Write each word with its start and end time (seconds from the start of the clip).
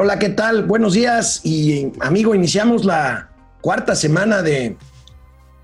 Hola, 0.00 0.16
¿qué 0.20 0.28
tal? 0.28 0.62
Buenos 0.62 0.94
días 0.94 1.44
y 1.44 1.90
amigo, 1.98 2.32
iniciamos 2.32 2.84
la 2.84 3.30
cuarta 3.60 3.96
semana 3.96 4.42
de, 4.42 4.76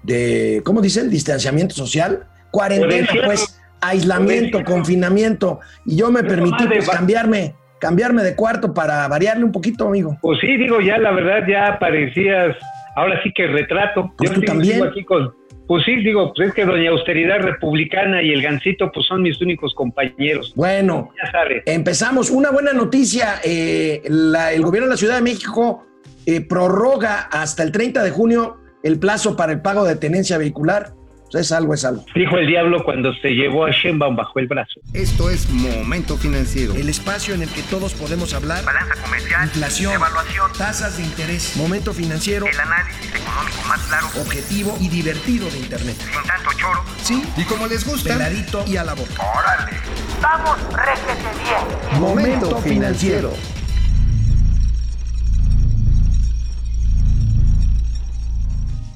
de 0.03 0.61
¿cómo 0.65 0.81
dicen? 0.81 1.09
Distanciamiento 1.09 1.73
social, 1.73 2.27
cuarentena, 2.51 3.07
pues, 3.25 3.63
aislamiento, 3.81 4.65
confinamiento. 4.65 5.61
Y 5.87 5.95
yo 5.99 6.11
me 6.11 6.25
permití 6.25 6.67
pues, 6.67 6.91
cambiarme, 6.91 7.55
cambiarme 7.79 8.25
de 8.25 8.35
cuarto 8.35 8.75
para 8.75 9.07
variarle 9.07 9.45
un 9.45 9.53
poquito, 9.53 9.87
amigo. 9.87 10.19
Pues 10.21 10.41
sí, 10.41 10.57
digo, 10.57 10.81
ya 10.81 10.99
la 10.99 11.13
verdad 11.13 11.47
ya 11.49 11.79
parecías, 11.79 12.57
ahora 12.97 13.23
sí 13.23 13.33
que 13.33 13.47
retrato. 13.47 14.13
Pues 14.19 14.33
tú 14.33 14.43
también. 14.43 14.83
Aquí 14.83 15.05
con, 15.05 15.33
pues 15.67 15.85
sí, 15.85 15.97
digo, 15.97 16.33
pues 16.35 16.49
es 16.49 16.55
que 16.55 16.65
Doña 16.65 16.91
Austeridad 16.91 17.41
Republicana 17.41 18.23
y 18.23 18.33
el 18.33 18.43
Gancito, 18.43 18.91
pues 18.93 19.07
son 19.07 19.23
mis 19.23 19.41
únicos 19.41 19.75
compañeros. 19.75 20.53
Bueno, 20.55 21.13
ya 21.23 21.31
sabes. 21.31 21.63
empezamos. 21.67 22.31
Una 22.31 22.51
buena 22.51 22.73
noticia: 22.73 23.41
eh, 23.43 24.03
el 24.05 24.63
gobierno 24.63 24.89
de 24.89 24.95
la 24.95 24.97
Ciudad 24.97 25.17
de 25.17 25.23
México 25.23 25.87
eh, 26.27 26.41
prorroga 26.41 27.21
hasta 27.31 27.63
el 27.63 27.73
30 27.73 28.03
de 28.03 28.11
junio 28.11 28.59
el 28.83 28.99
plazo 28.99 29.37
para 29.37 29.53
el 29.53 29.63
pago 29.63 29.85
de 29.85 29.97
tenencia 29.97 30.37
vehicular 30.37 30.93
es 31.41 31.53
algo, 31.53 31.75
es 31.75 31.85
algo. 31.85 32.05
Dijo 32.15 32.39
el 32.39 32.47
diablo 32.47 32.85
cuando 32.85 33.13
se 33.15 33.31
llevó 33.31 33.65
a 33.67 33.71
Sheinbaum 33.71 34.17
bajo 34.17 34.39
el 34.39 34.47
brazo. 34.47 34.81
Esto 34.93 35.31
es 35.31 35.49
Momento 35.51 36.17
Financiero. 36.17 36.75
El 36.75 36.89
espacio 36.89 37.35
en 37.35 37.43
el 37.43 37.49
que 37.49 37.63
todos 37.63 37.95
podemos 37.95 38.35
hablar. 38.35 38.65
Balanza 38.65 38.95
comercial. 39.03 39.45
Inflación. 39.45 39.93
Evaluación. 39.95 40.53
Tasas 40.57 40.97
de 40.97 41.05
interés. 41.05 41.57
Momento 41.57 41.93
Financiero. 41.93 42.47
El 42.47 42.59
análisis 42.59 43.15
económico 43.15 43.63
más 43.69 43.81
claro. 43.83 44.07
Objetivo 44.21 44.77
y 44.81 44.89
divertido 44.89 45.51
de 45.51 45.59
Internet. 45.59 45.97
Sin 45.99 46.23
tanto 46.29 46.51
choro. 46.59 46.85
Sí. 47.03 47.23
Y 47.37 47.45
como 47.45 47.67
les 47.67 47.87
gusta. 47.87 48.15
Peladito 48.15 48.65
y 48.67 48.77
a 48.77 48.85
la 48.85 48.95
boca. 48.95 49.23
¡Órale! 49.23 49.79
¡Vamos, 50.21 50.59
réjete 50.73 51.29
bien! 51.43 52.01
Momento 52.01 52.57
Financiero. 52.59 53.33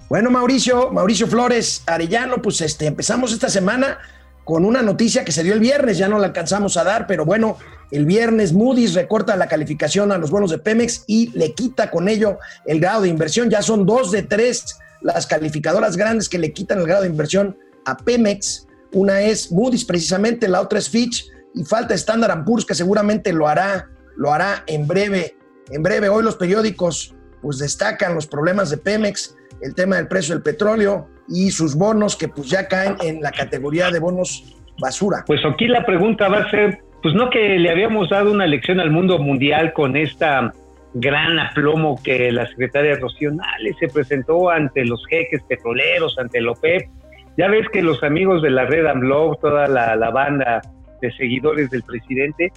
Bueno, 0.08 0.30
Mauricio, 0.30 0.90
Mauricio 0.90 1.26
Flores 1.26 1.82
Arellano, 1.84 2.40
pues 2.40 2.62
este, 2.62 2.86
empezamos 2.86 3.30
esta 3.32 3.50
semana 3.50 3.98
con 4.42 4.64
una 4.64 4.80
noticia 4.80 5.22
que 5.22 5.32
se 5.32 5.42
dio 5.42 5.52
el 5.52 5.60
viernes, 5.60 5.98
ya 5.98 6.08
no 6.08 6.18
la 6.18 6.28
alcanzamos 6.28 6.78
a 6.78 6.84
dar, 6.84 7.06
pero 7.06 7.26
bueno, 7.26 7.58
el 7.90 8.06
viernes 8.06 8.54
Moody's 8.54 8.94
recorta 8.94 9.36
la 9.36 9.48
calificación 9.48 10.10
a 10.10 10.16
los 10.16 10.30
bonos 10.30 10.50
de 10.50 10.56
Pemex 10.56 11.04
y 11.06 11.30
le 11.38 11.52
quita 11.52 11.90
con 11.90 12.08
ello 12.08 12.38
el 12.64 12.80
grado 12.80 13.02
de 13.02 13.08
inversión. 13.08 13.50
Ya 13.50 13.60
son 13.60 13.84
dos 13.84 14.10
de 14.10 14.22
tres 14.22 14.78
las 15.02 15.26
calificadoras 15.26 15.98
grandes 15.98 16.30
que 16.30 16.38
le 16.38 16.54
quitan 16.54 16.78
el 16.78 16.86
grado 16.86 17.02
de 17.02 17.08
inversión 17.08 17.58
a 17.84 17.98
Pemex. 17.98 18.66
Una 18.92 19.20
es 19.20 19.52
Moody's 19.52 19.84
precisamente, 19.84 20.48
la 20.48 20.62
otra 20.62 20.78
es 20.78 20.88
Fitch 20.88 21.26
y 21.54 21.64
falta 21.64 21.92
Standard 21.94 22.44
Poor's 22.46 22.64
que 22.64 22.74
seguramente 22.74 23.34
lo 23.34 23.46
hará, 23.46 23.90
lo 24.16 24.32
hará 24.32 24.64
en 24.66 24.86
breve. 24.86 25.36
En 25.70 25.82
breve, 25.82 26.08
hoy 26.08 26.24
los 26.24 26.36
periódicos 26.36 27.14
pues 27.42 27.58
destacan 27.58 28.14
los 28.14 28.26
problemas 28.26 28.70
de 28.70 28.78
Pemex 28.78 29.36
el 29.60 29.74
tema 29.74 29.96
del 29.96 30.08
precio 30.08 30.34
del 30.34 30.42
petróleo 30.42 31.08
y 31.28 31.50
sus 31.50 31.74
bonos 31.74 32.16
que 32.16 32.28
pues 32.28 32.48
ya 32.48 32.68
caen 32.68 32.96
en 33.02 33.20
la 33.20 33.30
categoría 33.30 33.90
de 33.90 33.98
bonos 33.98 34.56
basura. 34.80 35.24
Pues 35.26 35.44
aquí 35.44 35.66
la 35.66 35.84
pregunta 35.84 36.28
va 36.28 36.38
a 36.38 36.50
ser, 36.50 36.80
pues 37.02 37.14
no 37.14 37.30
que 37.30 37.58
le 37.58 37.70
habíamos 37.70 38.10
dado 38.10 38.30
una 38.30 38.46
lección 38.46 38.80
al 38.80 38.90
mundo 38.90 39.18
mundial 39.18 39.72
con 39.72 39.96
esta 39.96 40.52
gran 40.94 41.38
aplomo 41.38 42.00
que 42.02 42.32
la 42.32 42.46
secretaria 42.46 42.96
Rocío 42.96 43.32
se 43.78 43.88
presentó 43.88 44.50
ante 44.50 44.84
los 44.84 45.04
jeques 45.08 45.42
petroleros, 45.42 46.18
ante 46.18 46.38
el 46.38 46.48
OPEP. 46.48 46.88
Ya 47.36 47.48
ves 47.48 47.68
que 47.72 47.82
los 47.82 48.02
amigos 48.02 48.42
de 48.42 48.50
la 48.50 48.64
red 48.64 48.86
AMLO, 48.86 49.36
toda 49.40 49.68
la, 49.68 49.94
la 49.96 50.10
banda 50.10 50.60
de 51.00 51.12
seguidores 51.12 51.70
del 51.70 51.82
presidente, 51.82 52.52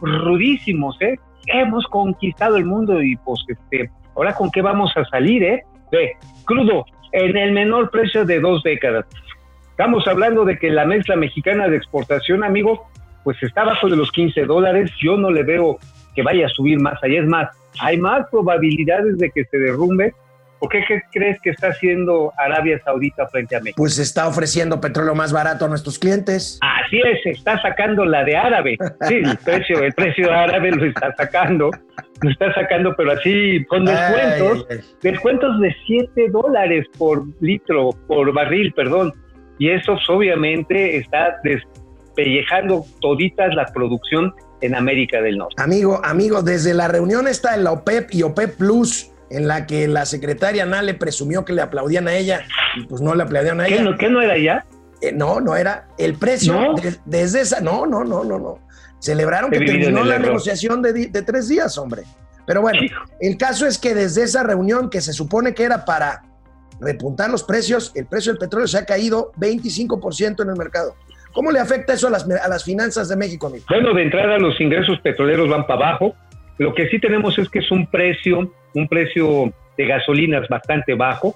rudísimos, 0.00 0.96
¿eh? 1.00 1.16
Hemos 1.46 1.86
conquistado 1.86 2.56
el 2.56 2.64
mundo 2.64 3.02
y 3.02 3.16
pues 3.16 3.44
este, 3.48 3.90
ahora 4.16 4.34
con 4.34 4.50
qué 4.50 4.62
vamos 4.62 4.92
a 4.96 5.04
salir, 5.04 5.42
¿eh? 5.42 5.62
Ve, 5.90 6.12
crudo, 6.44 6.84
en 7.12 7.36
el 7.36 7.52
menor 7.52 7.90
precio 7.90 8.24
de 8.24 8.40
dos 8.40 8.62
décadas. 8.62 9.06
Estamos 9.70 10.06
hablando 10.06 10.44
de 10.44 10.58
que 10.58 10.70
la 10.70 10.84
mezcla 10.84 11.16
mexicana 11.16 11.68
de 11.68 11.76
exportación, 11.76 12.44
amigo, 12.44 12.86
pues 13.24 13.42
está 13.42 13.64
bajo 13.64 13.88
de 13.88 13.96
los 13.96 14.10
15 14.12 14.44
dólares. 14.44 14.90
Yo 15.02 15.16
no 15.16 15.30
le 15.30 15.42
veo 15.42 15.78
que 16.14 16.22
vaya 16.22 16.46
a 16.46 16.50
subir 16.50 16.80
más 16.80 17.02
allá. 17.02 17.20
Es 17.20 17.26
más, 17.26 17.48
hay 17.80 17.98
más 17.98 18.28
probabilidades 18.30 19.18
de 19.18 19.30
que 19.30 19.44
se 19.44 19.58
derrumbe. 19.58 20.14
¿Por 20.64 20.70
qué, 20.70 21.02
crees 21.12 21.40
que 21.40 21.50
está 21.50 21.68
haciendo 21.68 22.32
Arabia 22.38 22.80
Saudita 22.84 23.26
frente 23.28 23.56
a 23.56 23.60
México? 23.60 23.76
Pues 23.76 23.98
está 23.98 24.28
ofreciendo 24.28 24.80
petróleo 24.80 25.14
más 25.14 25.32
barato 25.32 25.64
a 25.64 25.68
nuestros 25.68 25.98
clientes. 25.98 26.58
Así 26.62 27.00
es, 27.00 27.36
está 27.36 27.60
sacando 27.60 28.04
la 28.04 28.24
de 28.24 28.36
árabe. 28.36 28.76
Sí, 29.08 29.14
el 29.14 29.36
precio, 29.38 29.82
el 29.82 29.92
precio 29.92 30.32
árabe 30.32 30.70
lo 30.70 30.84
está 30.86 31.14
sacando 31.16 31.70
lo 32.20 32.30
está 32.30 32.54
sacando, 32.54 32.94
pero 32.96 33.12
así 33.12 33.64
con 33.66 33.84
descuentos, 33.84 34.66
descuentos 35.02 35.60
de 35.60 35.74
7 35.86 36.28
dólares 36.30 36.86
por 36.96 37.24
litro, 37.40 37.90
por 38.06 38.32
barril, 38.32 38.72
perdón. 38.72 39.12
Y 39.58 39.70
eso 39.70 39.96
obviamente 40.08 40.96
está 40.96 41.36
despellejando 41.44 42.84
toditas 43.00 43.54
la 43.54 43.66
producción 43.66 44.32
en 44.60 44.74
América 44.74 45.20
del 45.20 45.38
Norte. 45.38 45.54
Amigo, 45.62 46.00
amigo, 46.04 46.42
desde 46.42 46.72
la 46.74 46.88
reunión 46.88 47.28
está 47.28 47.54
en 47.54 47.64
la 47.64 47.72
OPEP 47.72 48.14
y 48.14 48.22
OPEP 48.22 48.56
Plus, 48.56 49.10
en 49.34 49.48
la 49.48 49.66
que 49.66 49.88
la 49.88 50.06
secretaria 50.06 50.64
Nale 50.64 50.94
presumió 50.94 51.44
que 51.44 51.52
le 51.52 51.62
aplaudían 51.62 52.06
a 52.08 52.14
ella, 52.14 52.42
y 52.76 52.86
pues 52.86 53.00
no 53.00 53.14
le 53.14 53.24
aplaudían 53.24 53.60
a 53.60 53.66
ella. 53.66 53.82
No, 53.82 53.96
¿Qué 53.96 54.08
no 54.08 54.22
era 54.22 54.38
ya? 54.38 54.64
Eh, 55.00 55.12
no, 55.12 55.40
no 55.40 55.56
era. 55.56 55.88
El 55.98 56.14
precio 56.14 56.74
desde 57.04 57.40
esa, 57.40 57.60
no, 57.60 57.84
no, 57.84 58.04
no, 58.04 58.24
no, 58.24 58.38
no. 58.38 58.58
Celebraron 59.00 59.50
que 59.50 59.58
terminó 59.58 60.04
la 60.04 60.18
negociación 60.18 60.82
de, 60.82 61.22
tres 61.26 61.48
días, 61.48 61.76
hombre. 61.78 62.02
Pero 62.46 62.60
bueno, 62.60 62.80
el 63.20 63.36
caso 63.36 63.66
es 63.66 63.78
que 63.78 63.94
desde 63.94 64.22
esa 64.22 64.42
reunión 64.42 64.88
que 64.88 65.00
se 65.00 65.12
supone 65.12 65.54
que 65.54 65.64
era 65.64 65.84
para 65.84 66.22
repuntar 66.80 67.30
los 67.30 67.42
precios, 67.42 67.92
el 67.94 68.06
precio 68.06 68.32
del 68.32 68.38
petróleo 68.38 68.68
se 68.68 68.78
ha 68.78 68.84
caído 68.84 69.32
25% 69.36 70.42
en 70.42 70.48
el 70.48 70.56
mercado. 70.56 70.94
¿Cómo 71.32 71.50
le 71.50 71.58
afecta 71.58 71.94
eso 71.94 72.06
a 72.06 72.10
las, 72.10 72.28
a 72.30 72.48
las 72.48 72.62
finanzas 72.62 73.08
de 73.08 73.16
México, 73.16 73.48
amigo? 73.48 73.64
Bueno, 73.68 73.92
de 73.92 74.02
entrada 74.04 74.38
los 74.38 74.58
ingresos 74.60 75.00
petroleros 75.00 75.48
van 75.48 75.66
para 75.66 75.88
abajo. 75.88 76.14
Lo 76.58 76.74
que 76.74 76.88
sí 76.88 76.98
tenemos 76.98 77.38
es 77.38 77.48
que 77.48 77.58
es 77.58 77.70
un 77.70 77.86
precio, 77.86 78.52
un 78.74 78.88
precio 78.88 79.52
de 79.76 79.86
gasolinas 79.86 80.48
bastante 80.48 80.94
bajo. 80.94 81.34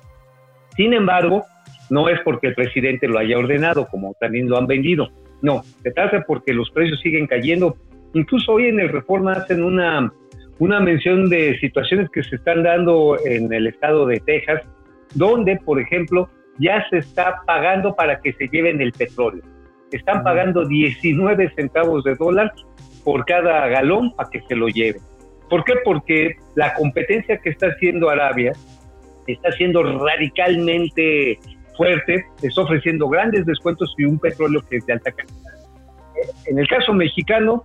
Sin 0.76 0.92
embargo, 0.92 1.44
no 1.90 2.08
es 2.08 2.20
porque 2.20 2.48
el 2.48 2.54
presidente 2.54 3.08
lo 3.08 3.18
haya 3.18 3.38
ordenado, 3.38 3.86
como 3.88 4.14
también 4.20 4.48
lo 4.48 4.58
han 4.58 4.66
vendido. 4.66 5.08
No, 5.42 5.62
se 5.82 5.90
trata 5.90 6.24
porque 6.26 6.52
los 6.52 6.70
precios 6.70 7.00
siguen 7.00 7.26
cayendo. 7.26 7.76
Incluso 8.14 8.52
hoy 8.52 8.66
en 8.66 8.80
el 8.80 8.88
Reforma 8.88 9.32
hacen 9.32 9.62
una, 9.62 10.12
una 10.58 10.80
mención 10.80 11.28
de 11.28 11.58
situaciones 11.58 12.08
que 12.10 12.22
se 12.22 12.36
están 12.36 12.62
dando 12.62 13.16
en 13.24 13.52
el 13.52 13.66
estado 13.66 14.06
de 14.06 14.20
Texas, 14.20 14.62
donde, 15.14 15.56
por 15.64 15.80
ejemplo, 15.80 16.28
ya 16.58 16.84
se 16.90 16.98
está 16.98 17.42
pagando 17.46 17.94
para 17.94 18.20
que 18.20 18.32
se 18.34 18.48
lleven 18.48 18.80
el 18.80 18.92
petróleo. 18.92 19.42
Están 19.90 20.22
pagando 20.22 20.66
19 20.66 21.50
centavos 21.54 22.04
de 22.04 22.14
dólar 22.14 22.52
por 23.04 23.24
cada 23.24 23.68
galón 23.68 24.12
para 24.14 24.28
que 24.28 24.42
se 24.42 24.54
lo 24.54 24.68
lleven. 24.68 25.00
¿Por 25.48 25.64
qué? 25.64 25.74
Porque 25.84 26.36
la 26.54 26.74
competencia 26.74 27.38
que 27.38 27.50
está 27.50 27.68
haciendo 27.68 28.10
Arabia 28.10 28.52
está 29.26 29.52
siendo 29.52 29.82
radicalmente 29.82 31.38
fuerte, 31.76 32.24
está 32.42 32.62
ofreciendo 32.62 33.08
grandes 33.08 33.46
descuentos 33.46 33.94
y 33.98 34.04
un 34.04 34.18
petróleo 34.18 34.62
que 34.68 34.76
es 34.76 34.86
de 34.86 34.94
alta 34.94 35.12
calidad. 35.12 35.52
En 36.46 36.58
el 36.58 36.66
caso 36.66 36.92
mexicano, 36.92 37.64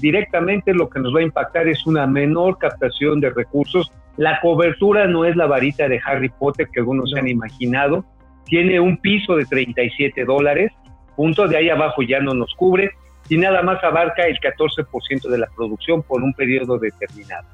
directamente 0.00 0.72
lo 0.72 0.88
que 0.88 1.00
nos 1.00 1.14
va 1.14 1.20
a 1.20 1.24
impactar 1.24 1.68
es 1.68 1.86
una 1.86 2.06
menor 2.06 2.58
captación 2.58 3.20
de 3.20 3.30
recursos. 3.30 3.92
La 4.16 4.40
cobertura 4.40 5.06
no 5.06 5.24
es 5.24 5.36
la 5.36 5.46
varita 5.46 5.88
de 5.88 6.00
Harry 6.04 6.30
Potter 6.30 6.68
que 6.72 6.80
algunos 6.80 7.10
se 7.10 7.18
han 7.18 7.28
imaginado. 7.28 8.04
Tiene 8.46 8.80
un 8.80 8.96
piso 8.98 9.36
de 9.36 9.44
37 9.44 10.24
dólares, 10.24 10.72
punto 11.16 11.46
de 11.48 11.56
ahí 11.56 11.70
abajo 11.70 12.02
ya 12.02 12.20
no 12.20 12.34
nos 12.34 12.54
cubre 12.54 12.90
y 13.28 13.38
nada 13.38 13.62
más 13.62 13.82
abarca 13.82 14.26
el 14.26 14.38
14% 14.38 15.28
de 15.28 15.38
la 15.38 15.48
producción 15.56 16.02
por 16.02 16.22
un 16.22 16.34
periodo 16.34 16.78
determinado. 16.78 17.46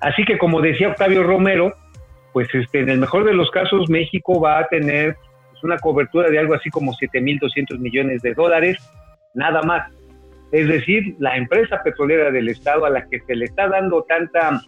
Así 0.00 0.24
que 0.24 0.38
como 0.38 0.60
decía 0.60 0.88
Octavio 0.88 1.22
Romero, 1.22 1.74
pues 2.32 2.48
este, 2.54 2.80
en 2.80 2.88
el 2.88 2.98
mejor 2.98 3.24
de 3.24 3.34
los 3.34 3.50
casos 3.50 3.90
México 3.90 4.40
va 4.40 4.60
a 4.60 4.68
tener 4.68 5.16
una 5.62 5.78
cobertura 5.78 6.30
de 6.30 6.38
algo 6.38 6.54
así 6.54 6.70
como 6.70 6.92
7.200 6.92 7.78
millones 7.78 8.22
de 8.22 8.34
dólares, 8.34 8.78
nada 9.34 9.62
más. 9.62 9.92
Es 10.52 10.66
decir, 10.66 11.14
la 11.18 11.36
empresa 11.36 11.82
petrolera 11.82 12.30
del 12.30 12.48
Estado 12.48 12.84
a 12.84 12.90
la 12.90 13.06
que 13.08 13.20
se 13.20 13.36
le 13.36 13.44
está 13.44 13.68
dando 13.68 14.02
tanta, 14.04 14.60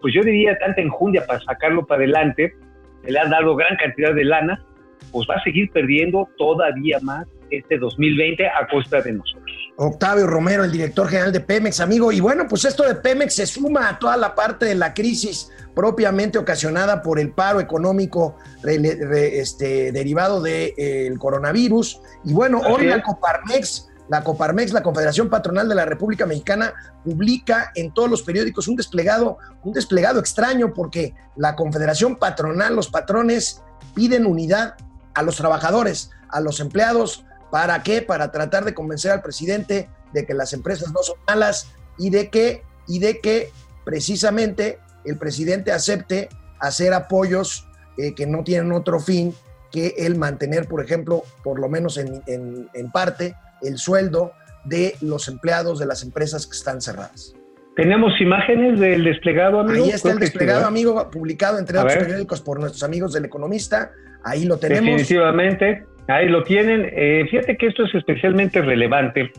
pues 0.00 0.14
yo 0.14 0.22
diría 0.22 0.56
tanta 0.58 0.80
enjundia 0.80 1.24
para 1.26 1.40
sacarlo 1.40 1.86
para 1.86 2.02
adelante, 2.02 2.54
se 3.02 3.10
le 3.10 3.18
ha 3.18 3.26
dado 3.26 3.56
gran 3.56 3.76
cantidad 3.76 4.14
de 4.14 4.24
lana, 4.24 4.64
pues 5.10 5.26
va 5.28 5.36
a 5.36 5.42
seguir 5.42 5.70
perdiendo 5.70 6.28
todavía 6.36 6.98
más 7.00 7.26
este 7.50 7.78
2020 7.78 8.46
a 8.46 8.66
costa 8.68 9.00
de 9.00 9.12
nosotros. 9.12 9.44
Octavio 9.76 10.26
Romero, 10.26 10.64
el 10.64 10.72
director 10.72 11.08
general 11.08 11.32
de 11.32 11.40
Pemex, 11.40 11.80
amigo. 11.80 12.12
Y 12.12 12.20
bueno, 12.20 12.46
pues 12.48 12.64
esto 12.64 12.84
de 12.84 12.94
Pemex 12.94 13.34
se 13.34 13.46
suma 13.46 13.88
a 13.88 13.98
toda 13.98 14.16
la 14.16 14.34
parte 14.34 14.66
de 14.66 14.74
la 14.74 14.94
crisis 14.94 15.50
propiamente 15.74 16.38
ocasionada 16.38 17.02
por 17.02 17.18
el 17.18 17.32
paro 17.32 17.60
económico 17.60 18.36
este, 18.64 19.90
derivado 19.92 20.40
del 20.40 21.18
coronavirus. 21.18 22.00
Y 22.24 22.32
bueno, 22.32 22.60
hoy 22.60 22.86
la 22.86 23.02
Coparmex 23.02 23.90
la 24.08 24.22
Coparmex, 24.22 24.72
la 24.72 24.82
Confederación 24.82 25.30
Patronal 25.30 25.68
de 25.68 25.74
la 25.74 25.84
República 25.84 26.26
Mexicana, 26.26 26.74
publica 27.02 27.72
en 27.74 27.92
todos 27.94 28.10
los 28.10 28.22
periódicos 28.22 28.68
un 28.68 28.76
desplegado, 28.76 29.38
un 29.62 29.72
desplegado 29.72 30.20
extraño 30.20 30.72
porque 30.74 31.14
la 31.36 31.56
Confederación 31.56 32.16
Patronal, 32.16 32.76
los 32.76 32.88
patrones 32.88 33.62
piden 33.94 34.26
unidad 34.26 34.74
a 35.14 35.22
los 35.22 35.36
trabajadores, 35.36 36.10
a 36.28 36.40
los 36.40 36.60
empleados, 36.60 37.24
¿para 37.50 37.82
qué? 37.82 38.02
Para 38.02 38.30
tratar 38.30 38.64
de 38.64 38.74
convencer 38.74 39.12
al 39.12 39.22
presidente 39.22 39.88
de 40.12 40.26
que 40.26 40.34
las 40.34 40.52
empresas 40.52 40.92
no 40.92 41.02
son 41.02 41.16
malas 41.26 41.68
y 41.98 42.10
de 42.10 42.30
que 42.30 42.62
y 42.86 42.98
de 42.98 43.20
que 43.20 43.50
precisamente 43.84 44.78
el 45.04 45.16
presidente 45.16 45.72
acepte 45.72 46.28
hacer 46.60 46.92
apoyos 46.92 47.66
eh, 47.96 48.14
que 48.14 48.26
no 48.26 48.44
tienen 48.44 48.72
otro 48.72 49.00
fin 49.00 49.34
que 49.70 49.94
el 49.98 50.16
mantener, 50.16 50.68
por 50.68 50.84
ejemplo, 50.84 51.24
por 51.42 51.58
lo 51.58 51.68
menos 51.68 51.98
en, 51.98 52.22
en 52.26 52.90
parte, 52.92 53.34
el 53.62 53.78
sueldo 53.78 54.32
de 54.64 54.96
los 55.00 55.28
empleados 55.28 55.78
de 55.78 55.86
las 55.86 56.02
empresas 56.02 56.46
que 56.46 56.56
están 56.56 56.80
cerradas. 56.80 57.34
¿Tenemos 57.76 58.20
imágenes 58.20 58.78
del 58.78 59.02
desplegado, 59.02 59.58
amigo? 59.58 59.84
Ahí 59.84 59.90
está 59.90 60.12
el 60.12 60.20
desplegado, 60.20 60.64
amigo, 60.66 61.10
publicado 61.10 61.58
entre 61.58 61.78
otros 61.78 61.94
periódicos 61.94 62.40
por 62.40 62.60
nuestros 62.60 62.84
amigos 62.84 63.12
del 63.12 63.24
Economista. 63.24 63.90
Ahí 64.24 64.44
lo 64.44 64.58
tenemos. 64.58 64.84
Definitivamente, 64.84 65.84
ahí 66.08 66.28
lo 66.28 66.42
tienen. 66.42 66.90
Eh, 66.92 67.26
fíjate 67.30 67.56
que 67.56 67.66
esto 67.66 67.84
es 67.84 67.94
especialmente 67.94 68.62
relevante 68.62 69.30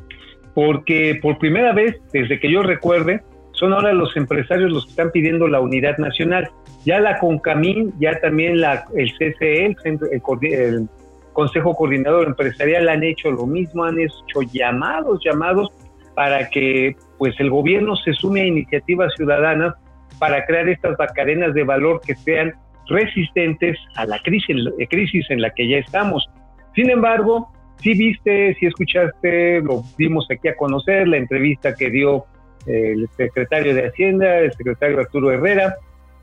porque 0.54 1.20
por 1.22 1.38
primera 1.38 1.74
vez, 1.74 1.96
desde 2.14 2.40
que 2.40 2.50
yo 2.50 2.64
recuerde, 2.64 3.22
son 3.52 3.74
ahora 3.74 3.94
los 3.94 4.16
empresarios 4.18 4.72
los 4.72 4.86
que 4.86 4.92
están 4.92 5.12
pidiendo 5.12 5.48
la 5.48 5.60
unidad 5.60 5.98
nacional. 5.98 6.50
Ya 6.86 7.00
la 7.00 7.20
CONCAMIN, 7.20 7.94
ya 8.00 8.20
también 8.20 8.62
la, 8.62 8.86
el 8.96 9.12
CCE, 9.14 9.76
el, 9.84 10.00
el 10.42 10.90
Consejo 11.34 11.76
Coordinador 11.76 12.28
Empresarial 12.28 12.88
han 12.88 13.04
hecho 13.04 13.32
lo 13.32 13.46
mismo, 13.46 13.84
han 13.84 14.00
hecho 14.00 14.42
llamados, 14.54 15.20
llamados 15.24 15.70
para 16.16 16.50
que 16.50 16.96
pues 17.18 17.38
el 17.40 17.50
gobierno 17.50 17.96
se 17.98 18.14
sume 18.14 18.42
a 18.42 18.46
iniciativas 18.46 19.14
ciudadanas 19.16 19.76
para 20.18 20.46
crear 20.46 20.70
estas 20.70 20.96
cadenas 21.14 21.54
de 21.54 21.64
valor 21.64 22.00
que 22.06 22.16
sean 22.16 22.54
resistentes 22.88 23.78
a 23.96 24.06
la 24.06 24.20
crisis, 24.20 24.56
crisis 24.90 25.26
en 25.30 25.42
la 25.42 25.50
que 25.52 25.68
ya 25.68 25.78
estamos. 25.78 26.28
Sin 26.74 26.90
embargo, 26.90 27.50
si 27.82 27.94
viste, 27.94 28.56
si 28.60 28.66
escuchaste, 28.66 29.62
lo 29.62 29.84
dimos 29.98 30.28
aquí 30.30 30.48
a 30.48 30.56
conocer, 30.56 31.08
la 31.08 31.18
entrevista 31.18 31.76
que 31.76 31.90
dio 31.90 32.26
el 32.66 33.08
secretario 33.16 33.76
de 33.76 33.88
Hacienda, 33.88 34.40
el 34.40 34.54
secretario 34.54 35.00
Arturo 35.00 35.32
Herrera, 35.32 35.76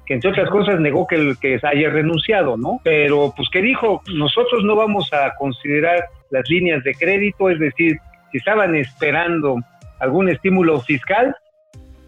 que 0.07 0.15
entre 0.15 0.31
otras 0.31 0.51
cosas 0.51 0.81
negó 0.81 1.07
que, 1.07 1.15
el, 1.15 1.39
que 1.39 1.61
haya 1.63 1.91
renunciado, 1.91 2.57
¿no? 2.57 2.81
Pero 2.83 3.33
pues 3.37 3.49
que 3.51 3.63
dijo, 3.63 4.03
nosotros 4.13 4.65
no 4.65 4.75
vamos 4.75 5.13
a 5.13 5.35
considerar 5.39 6.05
las 6.31 6.49
líneas 6.49 6.83
de 6.83 6.95
crédito, 6.95 7.49
es 7.51 7.61
decir, 7.61 7.97
si 8.33 8.39
estaban 8.39 8.75
esperando 8.75 9.57
algún 10.01 10.29
estímulo 10.29 10.81
fiscal, 10.81 11.37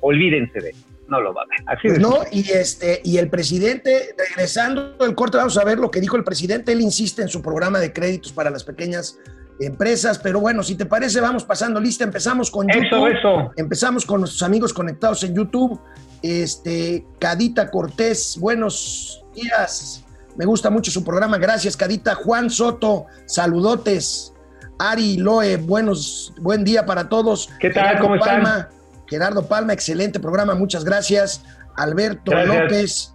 olvídense 0.00 0.60
de 0.60 0.70
él. 0.70 0.76
No 1.08 1.20
lo 1.20 1.34
va 1.34 1.42
a 1.42 1.46
ver. 1.46 1.58
Así 1.66 1.88
pues 1.88 1.98
no, 2.00 2.20
y 2.30 2.50
este, 2.50 3.00
y 3.04 3.18
el 3.18 3.28
presidente, 3.28 4.14
regresando 4.16 4.94
del 4.94 5.14
corte, 5.14 5.36
vamos 5.36 5.56
a 5.58 5.64
ver 5.64 5.78
lo 5.78 5.90
que 5.90 6.00
dijo 6.00 6.16
el 6.16 6.24
presidente. 6.24 6.72
Él 6.72 6.80
insiste 6.80 7.22
en 7.22 7.28
su 7.28 7.42
programa 7.42 7.78
de 7.78 7.92
créditos 7.92 8.32
para 8.32 8.50
las 8.50 8.64
pequeñas 8.64 9.18
empresas, 9.60 10.18
pero 10.18 10.40
bueno, 10.40 10.62
si 10.62 10.74
te 10.74 10.86
parece, 10.86 11.20
vamos 11.20 11.44
pasando 11.44 11.80
lista. 11.80 12.04
Empezamos 12.04 12.50
con 12.50 12.66
YouTube. 12.68 12.86
Eso, 12.86 13.08
eso. 13.08 13.52
Empezamos 13.56 14.04
con 14.06 14.20
nuestros 14.20 14.42
amigos 14.42 14.72
conectados 14.72 15.22
en 15.24 15.34
YouTube. 15.34 15.78
Este, 16.22 17.04
Cadita 17.18 17.70
Cortés, 17.70 18.38
buenos 18.40 19.24
días. 19.34 20.04
Me 20.36 20.46
gusta 20.46 20.70
mucho 20.70 20.90
su 20.90 21.04
programa. 21.04 21.38
Gracias, 21.38 21.76
Cadita. 21.76 22.14
Juan 22.14 22.50
Soto, 22.50 23.06
saludotes. 23.26 24.32
Ari 24.78 25.18
Loe, 25.18 25.56
buenos, 25.56 26.32
buen 26.40 26.64
día 26.64 26.84
para 26.84 27.08
todos. 27.08 27.48
¿Qué 27.60 27.70
tal? 27.70 28.00
¿Cómo 28.00 28.16
están? 28.16 28.68
Gerardo 29.08 29.46
Palma, 29.46 29.72
excelente 29.72 30.20
programa, 30.20 30.54
muchas 30.54 30.84
gracias. 30.84 31.44
Alberto 31.76 32.32
López, 32.32 33.14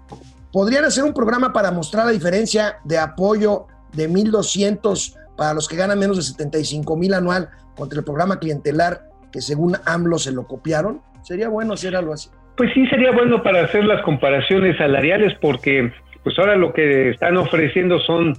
¿podrían 0.52 0.86
hacer 0.86 1.04
un 1.04 1.14
programa 1.14 1.54
para 1.54 1.72
mostrar 1.72 2.06
la 2.06 2.12
diferencia 2.12 2.80
de 2.84 2.98
apoyo 2.98 3.68
de 3.94 4.10
1.200 4.10 5.16
para 5.38 5.54
los 5.54 5.68
que 5.68 5.76
ganan 5.76 5.98
menos 5.98 6.18
de 6.18 6.24
75 6.24 6.98
mil 6.98 7.14
anual 7.14 7.50
contra 7.76 8.00
el 8.00 8.06
programa 8.06 8.40
clientelar 8.40 9.10
que 9.32 9.42
según 9.42 9.78
AMLO 9.86 10.20
se 10.20 10.32
lo 10.32 10.46
copiaron? 10.48 11.02
Sería 11.24 11.50
bueno 11.50 11.74
hacer 11.74 11.96
algo 11.96 12.14
así. 12.14 12.30
Pues 12.58 12.72
sí, 12.74 12.86
sería 12.88 13.12
bueno 13.12 13.42
para 13.42 13.64
hacer 13.64 13.86
las 13.86 14.02
comparaciones 14.04 14.78
salariales 14.78 15.34
porque 15.40 15.94
pues 16.24 16.38
ahora 16.38 16.56
lo 16.56 16.74
que 16.74 17.12
están 17.12 17.38
ofreciendo 17.38 18.00
son 18.00 18.34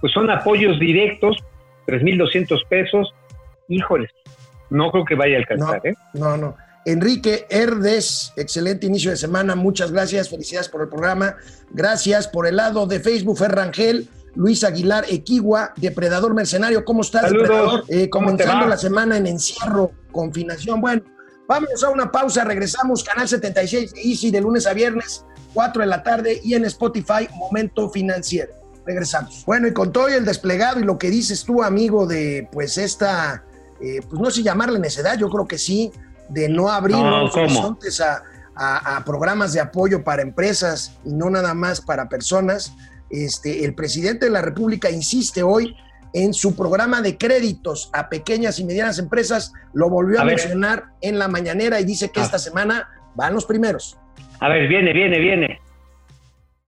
pues 0.00 0.12
son 0.12 0.30
apoyos 0.30 0.80
directos, 0.80 1.36
3.200 1.86 2.66
pesos. 2.68 3.14
Híjoles, 3.68 4.10
no 4.70 4.90
creo 4.90 5.04
que 5.04 5.14
vaya 5.14 5.36
a 5.36 5.38
alcanzar. 5.40 5.80
No, 5.84 5.90
¿eh? 5.90 5.94
no, 6.14 6.36
no. 6.36 6.56
Enrique 6.84 7.46
Herdes, 7.50 8.32
excelente 8.36 8.86
inicio 8.86 9.10
de 9.10 9.16
semana, 9.16 9.54
muchas 9.54 9.92
gracias, 9.92 10.28
felicidades 10.28 10.68
por 10.68 10.82
el 10.82 10.88
programa. 10.88 11.36
Gracias 11.70 12.28
por 12.28 12.46
el 12.46 12.56
lado 12.56 12.86
de 12.86 13.00
Facebook, 13.00 13.38
Ferrangel. 13.38 14.08
Luis 14.36 14.62
Aguilar 14.62 15.04
Equigua, 15.08 15.72
Depredador 15.76 16.34
Mercenario, 16.34 16.84
¿cómo 16.84 17.02
estás, 17.02 17.22
Saludos. 17.22 17.48
Depredador? 17.48 17.84
Eh, 17.88 18.08
¿Cómo 18.08 18.26
comenzando 18.26 18.68
la 18.68 18.76
semana 18.76 19.16
en 19.16 19.26
encierro, 19.26 19.90
confinación. 20.12 20.80
Bueno, 20.80 21.02
Vamos 21.50 21.82
a 21.82 21.90
una 21.90 22.12
pausa, 22.12 22.44
regresamos, 22.44 23.02
Canal 23.02 23.26
76 23.26 23.92
de 23.92 24.00
Easy 24.02 24.30
de 24.30 24.40
lunes 24.40 24.68
a 24.68 24.72
viernes, 24.72 25.24
4 25.52 25.80
de 25.80 25.88
la 25.88 26.04
tarde 26.04 26.40
y 26.44 26.54
en 26.54 26.64
Spotify, 26.64 27.26
Momento 27.34 27.90
Financiero. 27.90 28.52
Regresamos. 28.86 29.42
Bueno, 29.46 29.66
y 29.66 29.72
con 29.72 29.90
todo 29.90 30.06
el 30.06 30.24
desplegado 30.24 30.78
y 30.78 30.84
lo 30.84 30.96
que 30.96 31.10
dices 31.10 31.42
tú, 31.42 31.64
amigo, 31.64 32.06
de 32.06 32.48
pues 32.52 32.78
esta, 32.78 33.42
eh, 33.80 34.00
pues 34.08 34.22
no 34.22 34.30
sé 34.30 34.44
llamarle 34.44 34.78
necedad, 34.78 35.18
yo 35.18 35.28
creo 35.28 35.48
que 35.48 35.58
sí, 35.58 35.90
de 36.30 36.48
no 36.48 36.68
abrir 36.70 36.96
No, 36.96 37.28
¿cómo? 37.30 37.44
horizontes 37.44 38.00
a, 38.00 38.22
a- 38.56 38.96
a 38.96 39.04
programas 39.04 39.52
de 39.52 39.60
apoyo 39.60 40.02
para 40.04 40.22
empresas 40.22 40.98
y 41.04 41.12
no 41.12 41.28
nada 41.30 41.54
más 41.54 41.80
para 41.80 42.08
personas. 42.08 42.74
Este, 43.10 43.64
el 43.64 43.74
presidente 43.74 44.26
de 44.26 44.30
la 44.32 44.40
República 44.42 44.90
insiste 44.90 45.42
hoy 45.42 45.74
en 46.12 46.32
su 46.34 46.56
programa 46.56 47.02
de 47.02 47.16
créditos 47.16 47.90
a 47.92 48.08
pequeñas 48.08 48.58
y 48.58 48.64
medianas 48.64 48.98
empresas, 48.98 49.52
lo 49.72 49.88
volvió 49.88 50.20
a, 50.20 50.24
mencionar 50.24 50.86
en 51.00 51.18
la 51.18 51.28
mañanera 51.28 51.80
y 51.80 51.84
dice 51.84 52.10
que 52.10 52.20
Ah. 52.20 52.24
esta 52.24 52.38
semana 52.38 52.88
van 53.14 53.34
los 53.34 53.44
primeros. 53.46 53.96
A 54.40 54.48
ver, 54.48 54.68
viene, 54.68 54.92
viene, 54.92 55.18
viene. 55.18 55.60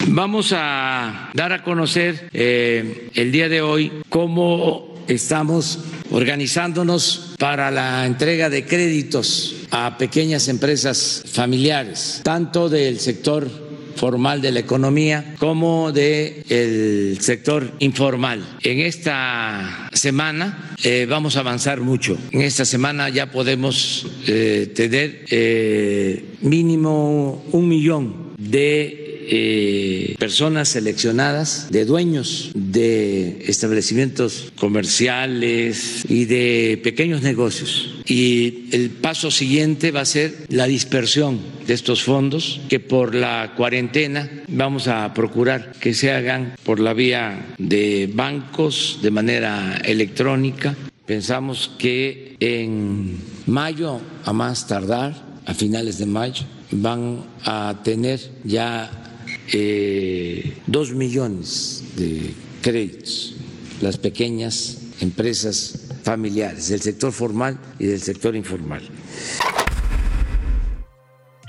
Vamos 0.08 0.52
a 0.56 1.30
dar 1.34 1.52
a 1.52 1.62
conocer 1.62 2.28
eh, 2.32 3.08
el 3.14 3.30
día 3.32 3.48
de 3.48 3.62
hoy 3.62 4.02
cómo 4.08 4.91
estamos 5.08 5.78
organizándonos 6.10 7.34
para 7.38 7.70
la 7.70 8.06
entrega 8.06 8.50
de 8.50 8.64
créditos 8.64 9.56
a 9.70 9.96
pequeñas 9.98 10.48
empresas 10.48 11.22
familiares, 11.26 12.20
tanto 12.22 12.68
del 12.68 13.00
sector 13.00 13.48
formal 13.96 14.40
de 14.40 14.52
la 14.52 14.60
economía 14.60 15.34
como 15.38 15.92
del 15.92 17.18
sector 17.20 17.72
informal. 17.78 18.58
En 18.62 18.80
esta 18.80 19.88
semana 19.92 20.74
eh, 20.82 21.06
vamos 21.08 21.36
a 21.36 21.40
avanzar 21.40 21.80
mucho. 21.80 22.18
En 22.30 22.42
esta 22.42 22.64
semana 22.64 23.08
ya 23.08 23.30
podemos 23.30 24.06
eh, 24.26 24.72
tener 24.74 25.24
eh, 25.30 26.36
mínimo 26.40 27.44
un 27.52 27.68
millón 27.68 28.32
de 28.38 29.01
eh, 29.28 30.14
personas 30.18 30.68
seleccionadas, 30.68 31.68
de 31.70 31.84
dueños 31.84 32.50
de 32.54 33.44
establecimientos 33.46 34.52
comerciales 34.56 36.04
y 36.08 36.24
de 36.26 36.80
pequeños 36.82 37.22
negocios. 37.22 38.02
Y 38.06 38.68
el 38.72 38.90
paso 38.90 39.30
siguiente 39.30 39.90
va 39.90 40.00
a 40.00 40.04
ser 40.04 40.46
la 40.48 40.66
dispersión 40.66 41.40
de 41.66 41.74
estos 41.74 42.02
fondos 42.02 42.60
que 42.68 42.80
por 42.80 43.14
la 43.14 43.54
cuarentena 43.56 44.30
vamos 44.48 44.88
a 44.88 45.12
procurar 45.14 45.72
que 45.80 45.94
se 45.94 46.10
hagan 46.10 46.54
por 46.64 46.80
la 46.80 46.92
vía 46.92 47.54
de 47.58 48.10
bancos 48.12 48.98
de 49.02 49.10
manera 49.10 49.80
electrónica. 49.84 50.76
Pensamos 51.06 51.70
que 51.78 52.36
en 52.40 53.18
mayo, 53.46 54.00
a 54.24 54.32
más 54.32 54.66
tardar, 54.66 55.40
a 55.46 55.54
finales 55.54 55.98
de 55.98 56.06
mayo, 56.06 56.44
van 56.70 57.24
a 57.44 57.80
tener 57.84 58.20
ya 58.44 59.11
eh, 59.52 60.52
dos 60.66 60.92
millones 60.92 61.94
de 61.96 62.34
créditos 62.62 63.36
las 63.82 63.98
pequeñas 63.98 64.96
empresas 65.00 66.00
familiares 66.04 66.68
del 66.68 66.80
sector 66.80 67.12
formal 67.12 67.58
y 67.78 67.86
del 67.86 67.98
sector 67.98 68.36
informal. 68.36 68.82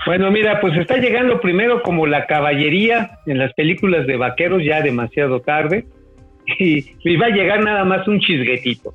Bueno, 0.05 0.31
mira, 0.31 0.59
pues 0.59 0.75
está 0.77 0.97
llegando 0.97 1.39
primero 1.39 1.81
como 1.81 2.05
la 2.05 2.25
caballería 2.25 3.19
en 3.25 3.37
las 3.37 3.53
películas 3.53 4.05
de 4.05 4.17
vaqueros 4.17 4.63
ya 4.65 4.81
demasiado 4.81 5.39
tarde 5.39 5.85
y, 6.59 6.85
y 7.03 7.15
va 7.15 7.27
a 7.27 7.29
llegar 7.29 7.63
nada 7.63 7.85
más 7.85 8.07
un 8.07 8.19
chisguetito. 8.19 8.93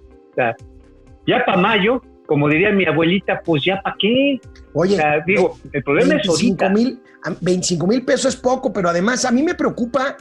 Ya 1.26 1.44
para 1.44 1.58
mayo, 1.58 2.02
como 2.28 2.46
diría 2.46 2.70
mi 2.72 2.84
abuelita, 2.84 3.40
pues 3.42 3.64
ya 3.64 3.80
para 3.80 3.96
qué. 3.98 4.38
Oye, 4.74 4.96
O 4.96 4.98
sea, 4.98 5.24
digo, 5.26 5.58
el 5.72 5.82
problema 5.82 6.16
es 6.16 6.28
25 6.28 6.62
ahorita. 6.62 6.68
mil, 6.68 7.00
25 7.40 7.86
mil 7.86 8.04
pesos 8.04 8.34
es 8.34 8.36
poco, 8.38 8.70
pero 8.70 8.90
además 8.90 9.24
a 9.24 9.30
mí 9.30 9.42
me 9.42 9.54
preocupa 9.54 10.14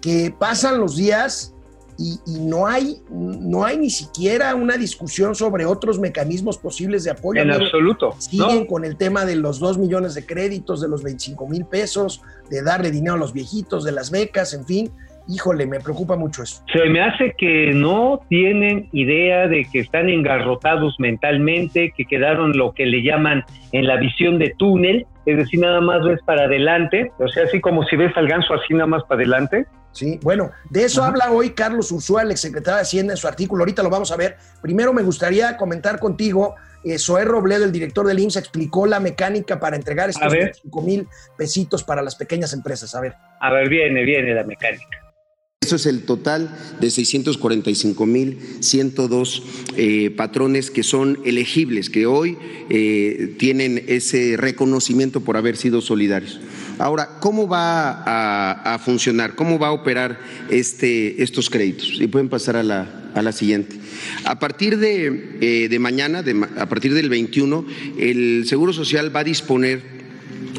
que 0.00 0.32
pasan 0.38 0.78
los 0.78 0.96
días 0.96 1.52
y, 1.98 2.20
y 2.26 2.38
no, 2.38 2.68
hay, 2.68 3.02
no 3.10 3.64
hay 3.64 3.76
ni 3.76 3.90
siquiera 3.90 4.54
una 4.54 4.76
discusión 4.76 5.34
sobre 5.34 5.66
otros 5.66 5.98
mecanismos 5.98 6.58
posibles 6.58 7.02
de 7.02 7.10
apoyo. 7.10 7.42
En 7.42 7.50
absoluto. 7.50 8.14
Siguen 8.18 8.60
¿no? 8.60 8.66
con 8.68 8.84
el 8.84 8.96
tema 8.96 9.24
de 9.24 9.34
los 9.34 9.58
2 9.58 9.78
millones 9.78 10.14
de 10.14 10.24
créditos, 10.24 10.80
de 10.80 10.86
los 10.86 11.02
25 11.02 11.48
mil 11.48 11.64
pesos, 11.64 12.22
de 12.50 12.62
darle 12.62 12.92
dinero 12.92 13.14
a 13.14 13.18
los 13.18 13.32
viejitos, 13.32 13.82
de 13.82 13.90
las 13.90 14.12
becas, 14.12 14.54
en 14.54 14.64
fin. 14.64 14.92
Híjole, 15.28 15.66
me 15.66 15.78
preocupa 15.78 16.16
mucho 16.16 16.42
eso. 16.42 16.64
Se 16.72 16.86
me 16.86 17.02
hace 17.02 17.34
que 17.36 17.72
no 17.74 18.20
tienen 18.30 18.88
idea 18.92 19.46
de 19.46 19.66
que 19.70 19.80
están 19.80 20.08
engarrotados 20.08 20.96
mentalmente, 20.98 21.92
que 21.94 22.06
quedaron 22.06 22.56
lo 22.56 22.72
que 22.72 22.86
le 22.86 23.02
llaman 23.02 23.44
en 23.72 23.86
la 23.86 23.96
visión 23.96 24.38
de 24.38 24.54
túnel, 24.56 25.06
es 25.26 25.36
decir, 25.36 25.60
nada 25.60 25.82
más 25.82 26.02
ves 26.02 26.20
para 26.24 26.44
adelante, 26.44 27.12
o 27.18 27.28
sea, 27.28 27.44
así 27.44 27.60
como 27.60 27.84
si 27.84 27.96
ves 27.96 28.16
al 28.16 28.26
ganso 28.26 28.54
así 28.54 28.72
nada 28.72 28.86
más 28.86 29.02
para 29.02 29.20
adelante. 29.20 29.66
Sí, 29.92 30.18
bueno, 30.22 30.50
de 30.70 30.84
eso 30.84 31.02
habla 31.02 31.30
hoy 31.30 31.50
Carlos 31.50 31.92
Ursúa, 31.92 32.22
el 32.22 32.30
exsecretario 32.30 32.76
de 32.76 32.82
Hacienda, 32.82 33.12
en 33.12 33.16
su 33.16 33.26
artículo. 33.28 33.62
Ahorita 33.62 33.82
lo 33.82 33.90
vamos 33.90 34.12
a 34.12 34.16
ver. 34.16 34.36
Primero 34.62 34.92
me 34.92 35.02
gustaría 35.02 35.56
comentar 35.56 35.98
contigo. 35.98 36.54
Eh, 36.84 36.98
Zoé 36.98 37.24
Robledo, 37.24 37.64
el 37.64 37.72
director 37.72 38.06
del 38.06 38.18
IMSS, 38.18 38.36
explicó 38.36 38.86
la 38.86 39.00
mecánica 39.00 39.58
para 39.58 39.76
entregar 39.76 40.08
estos 40.08 40.30
ver. 40.30 40.44
25 40.44 40.82
mil 40.82 41.08
pesitos 41.36 41.82
para 41.82 42.00
las 42.00 42.14
pequeñas 42.14 42.52
empresas. 42.52 42.94
A 42.94 43.00
ver. 43.00 43.14
A 43.40 43.50
ver, 43.50 43.68
viene, 43.68 44.04
viene 44.04 44.34
la 44.34 44.44
mecánica. 44.44 45.07
Eso 45.68 45.76
es 45.76 45.84
el 45.84 46.04
total 46.04 46.56
de 46.80 46.88
645.102 46.88 49.42
eh, 49.76 50.08
patrones 50.16 50.70
que 50.70 50.82
son 50.82 51.18
elegibles, 51.26 51.90
que 51.90 52.06
hoy 52.06 52.38
eh, 52.70 53.34
tienen 53.38 53.84
ese 53.86 54.38
reconocimiento 54.38 55.20
por 55.20 55.36
haber 55.36 55.58
sido 55.58 55.82
solidarios. 55.82 56.40
Ahora, 56.78 57.18
¿cómo 57.20 57.46
va 57.46 58.72
a, 58.72 58.78
funcionar? 58.78 59.34
¿Cómo 59.34 59.58
va 59.58 59.68
a 59.68 59.72
operar 59.72 60.18
este, 60.48 61.22
estos 61.22 61.50
créditos? 61.50 62.00
Y 62.00 62.06
pueden 62.06 62.30
pasar 62.30 62.56
a 62.56 62.62
la, 62.62 63.10
a 63.14 63.20
la 63.20 63.32
siguiente. 63.32 63.76
A 64.24 64.38
partir 64.38 64.78
de, 64.78 65.36
eh, 65.42 65.68
de 65.68 65.78
mañana, 65.78 66.22
de 66.22 66.46
a 66.56 66.66
partir 66.66 66.94
del 66.94 67.10
21, 67.10 67.66
el 67.98 68.46
Seguro 68.46 68.72
Social 68.72 69.14
va 69.14 69.20
a 69.20 69.24
disponer 69.24 69.97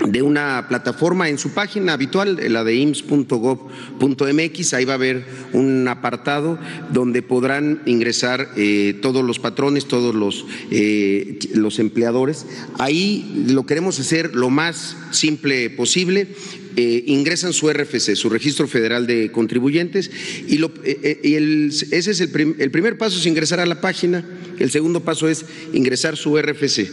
de 0.08 0.22
una 0.22 0.66
plataforma 0.68 1.30
en 1.30 1.38
su 1.38 1.52
página 1.52 1.94
habitual, 1.94 2.40
la 2.52 2.64
de 2.64 2.76
ims.gov.mx. 2.76 4.74
Ahí 4.74 4.86
va 4.86 4.94
a 4.94 4.96
haber 4.96 5.26
un 5.54 5.88
apartado 5.88 6.60
donde 6.92 7.22
podrán 7.22 7.82
ingresar 7.86 8.50
eh, 8.56 8.98
todos 9.02 9.24
los 9.24 9.40
patrones, 9.40 9.88
todos 9.88 10.16
los, 10.16 10.46
eh, 10.72 11.40
los 11.54 11.80
empleadores. 11.80 12.46
Ahí 12.78 13.46
lo 13.48 13.66
queremos 13.66 14.00
hacer 14.00 14.36
lo 14.36 14.50
más 14.50 14.98
simple 15.12 15.70
posible. 15.70 16.28
Eh, 16.76 17.04
ingresan 17.08 17.52
su 17.52 17.68
RFC, 17.70 18.16
su 18.16 18.30
Registro 18.30 18.68
Federal 18.68 19.08
de 19.08 19.32
Contribuyentes, 19.32 20.12
y, 20.48 20.62
eh, 20.64 21.20
eh, 21.24 21.70
ese 21.92 22.12
es 22.12 22.22
el, 22.22 22.30
prim- 22.30 22.56
el 22.60 22.70
primer 22.72 22.98
paso, 22.98 23.18
es 23.18 23.26
ingresar 23.26 23.60
a 23.60 23.66
la 23.66 23.82
página, 23.82 24.24
el 24.60 24.70
segundo 24.72 25.04
paso 25.04 25.28
es 25.30 25.46
ingresar 25.74 26.16
su 26.18 26.38
RFC. 26.38 26.90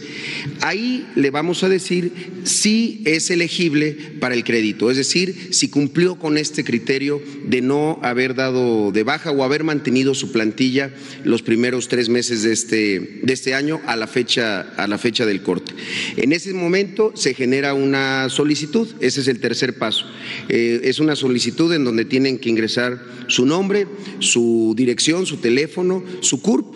Ahí 0.61 1.05
le 1.15 1.29
vamos 1.31 1.63
a 1.63 1.69
decir 1.69 2.11
si 2.43 3.01
es 3.05 3.29
elegible 3.29 3.95
para 4.19 4.35
el 4.35 4.43
crédito, 4.43 4.89
es 4.89 4.97
decir, 4.97 5.49
si 5.51 5.69
cumplió 5.69 6.15
con 6.17 6.37
este 6.37 6.63
criterio 6.63 7.21
de 7.45 7.61
no 7.61 7.99
haber 8.03 8.35
dado 8.35 8.91
de 8.91 9.03
baja 9.03 9.31
o 9.31 9.43
haber 9.43 9.63
mantenido 9.63 10.15
su 10.15 10.31
plantilla 10.31 10.91
los 11.23 11.41
primeros 11.43 11.87
tres 11.87 12.09
meses 12.09 12.41
de 12.43 12.53
este, 12.53 13.21
este 13.27 13.53
año 13.53 13.81
a 13.85 13.95
la 13.95 14.07
fecha 14.07 15.25
del 15.25 15.43
corte. 15.43 15.73
En 16.15 16.31
ese 16.31 16.53
momento 16.53 17.11
se 17.15 17.33
genera 17.33 17.73
una 17.73 18.29
solicitud, 18.29 18.87
ese 19.01 19.21
es 19.21 19.27
el 19.27 19.39
tercer 19.39 19.66
paso. 19.73 20.05
Eh, 20.49 20.81
es 20.83 20.99
una 20.99 21.15
solicitud 21.15 21.71
en 21.73 21.83
donde 21.83 22.05
tienen 22.05 22.37
que 22.37 22.49
ingresar 22.49 22.99
su 23.27 23.45
nombre, 23.45 23.87
su 24.19 24.73
dirección, 24.75 25.25
su 25.25 25.37
teléfono, 25.37 26.03
su 26.21 26.41
CURP 26.41 26.75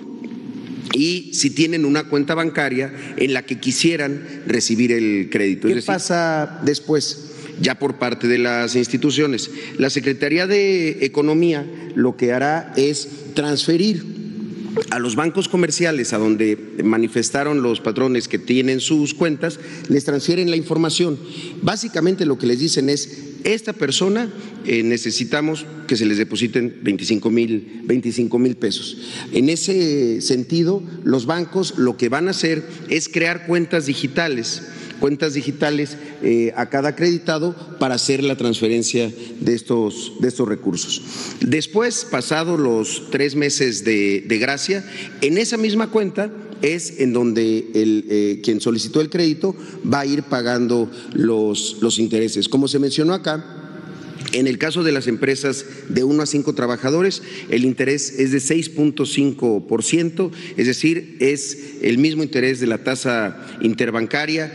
y 0.93 1.33
si 1.33 1.51
tienen 1.51 1.85
una 1.85 2.03
cuenta 2.05 2.35
bancaria 2.35 2.93
en 3.17 3.33
la 3.33 3.43
que 3.43 3.59
quisieran 3.59 4.43
recibir 4.45 4.91
el 4.91 5.29
crédito. 5.29 5.67
¿Qué 5.67 5.81
pasa 5.81 6.61
después? 6.63 7.27
Ya 7.61 7.75
por 7.75 7.95
parte 7.95 8.27
de 8.27 8.39
las 8.39 8.75
instituciones. 8.75 9.51
La 9.77 9.89
Secretaría 9.89 10.47
de 10.47 11.05
Economía 11.05 11.65
lo 11.95 12.17
que 12.17 12.33
hará 12.33 12.73
es 12.75 13.07
transferir 13.33 14.20
a 14.89 14.99
los 14.99 15.15
bancos 15.15 15.47
comerciales 15.47 16.13
a 16.13 16.17
donde 16.17 16.57
manifestaron 16.83 17.61
los 17.61 17.81
patrones 17.81 18.27
que 18.27 18.39
tienen 18.39 18.79
sus 18.79 19.13
cuentas, 19.13 19.59
les 19.89 20.05
transfieren 20.05 20.49
la 20.49 20.57
información. 20.57 21.17
Básicamente 21.61 22.25
lo 22.25 22.37
que 22.37 22.47
les 22.47 22.59
dicen 22.59 22.89
es, 22.89 23.31
esta 23.43 23.73
persona 23.73 24.31
eh, 24.65 24.83
necesitamos 24.83 25.65
que 25.87 25.97
se 25.97 26.05
les 26.05 26.17
depositen 26.17 26.79
25 26.83 27.31
mil 27.31 27.81
25 27.85 28.39
mil 28.39 28.55
pesos. 28.55 28.97
En 29.31 29.49
ese 29.49 30.21
sentido, 30.21 30.83
los 31.03 31.25
bancos 31.25 31.73
lo 31.77 31.97
que 31.97 32.09
van 32.09 32.27
a 32.27 32.31
hacer 32.31 32.63
es 32.89 33.09
crear 33.09 33.47
cuentas 33.47 33.87
digitales 33.87 34.61
cuentas 35.01 35.33
digitales 35.33 35.97
eh, 36.21 36.53
a 36.55 36.69
cada 36.69 36.89
acreditado 36.89 37.53
para 37.79 37.95
hacer 37.95 38.23
la 38.23 38.37
transferencia 38.37 39.11
de 39.41 39.53
estos, 39.53 40.13
de 40.21 40.29
estos 40.29 40.47
recursos. 40.47 41.01
Después, 41.41 42.05
pasados 42.09 42.57
los 42.57 43.09
tres 43.11 43.35
meses 43.35 43.83
de, 43.83 44.23
de 44.25 44.37
gracia, 44.37 44.85
en 45.19 45.37
esa 45.37 45.57
misma 45.57 45.89
cuenta 45.89 46.31
es 46.61 46.99
en 46.99 47.11
donde 47.11 47.71
el, 47.73 48.05
eh, 48.09 48.41
quien 48.43 48.61
solicitó 48.61 49.01
el 49.01 49.09
crédito 49.09 49.55
va 49.91 50.01
a 50.01 50.05
ir 50.05 50.23
pagando 50.23 50.89
los, 51.13 51.77
los 51.81 51.97
intereses. 51.99 52.47
Como 52.47 52.67
se 52.67 52.79
mencionó 52.79 53.13
acá, 53.13 53.60
en 54.33 54.47
el 54.47 54.57
caso 54.57 54.83
de 54.83 54.91
las 54.91 55.07
empresas 55.07 55.65
de 55.89 56.03
1 56.03 56.23
a 56.23 56.25
5 56.25 56.55
trabajadores, 56.55 57.23
el 57.49 57.65
interés 57.65 58.19
es 58.19 58.31
de 58.31 58.37
6.5%, 58.39 60.31
es 60.57 60.67
decir, 60.67 61.17
es 61.19 61.79
el 61.83 61.97
mismo 61.97 62.23
interés 62.23 62.59
de 62.59 62.67
la 62.67 62.79
tasa 62.79 63.37
interbancaria. 63.61 64.51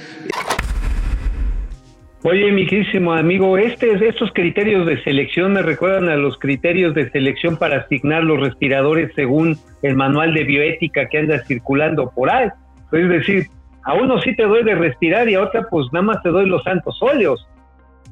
Oye, 2.22 2.50
mi 2.50 2.66
querísimo 2.66 3.12
amigo, 3.12 3.56
este, 3.56 3.92
estos 4.08 4.32
criterios 4.32 4.84
de 4.84 5.00
selección 5.04 5.52
me 5.52 5.62
recuerdan 5.62 6.08
a 6.08 6.16
los 6.16 6.36
criterios 6.38 6.92
de 6.92 7.08
selección 7.10 7.56
para 7.56 7.82
asignar 7.82 8.24
los 8.24 8.40
respiradores 8.40 9.12
según 9.14 9.56
el 9.82 9.94
manual 9.94 10.34
de 10.34 10.42
bioética 10.42 11.08
que 11.08 11.18
anda 11.18 11.44
circulando 11.46 12.10
por 12.10 12.28
ahí. 12.28 12.48
Es 12.90 13.08
decir, 13.08 13.46
a 13.84 13.94
uno 13.94 14.20
sí 14.22 14.34
te 14.34 14.42
doy 14.42 14.64
de 14.64 14.74
respirar 14.74 15.28
y 15.28 15.34
a 15.34 15.42
otra 15.42 15.68
pues 15.70 15.86
nada 15.92 16.04
más 16.04 16.22
te 16.24 16.30
doy 16.30 16.48
los 16.48 16.64
santos 16.64 16.98
óleos. 17.00 17.46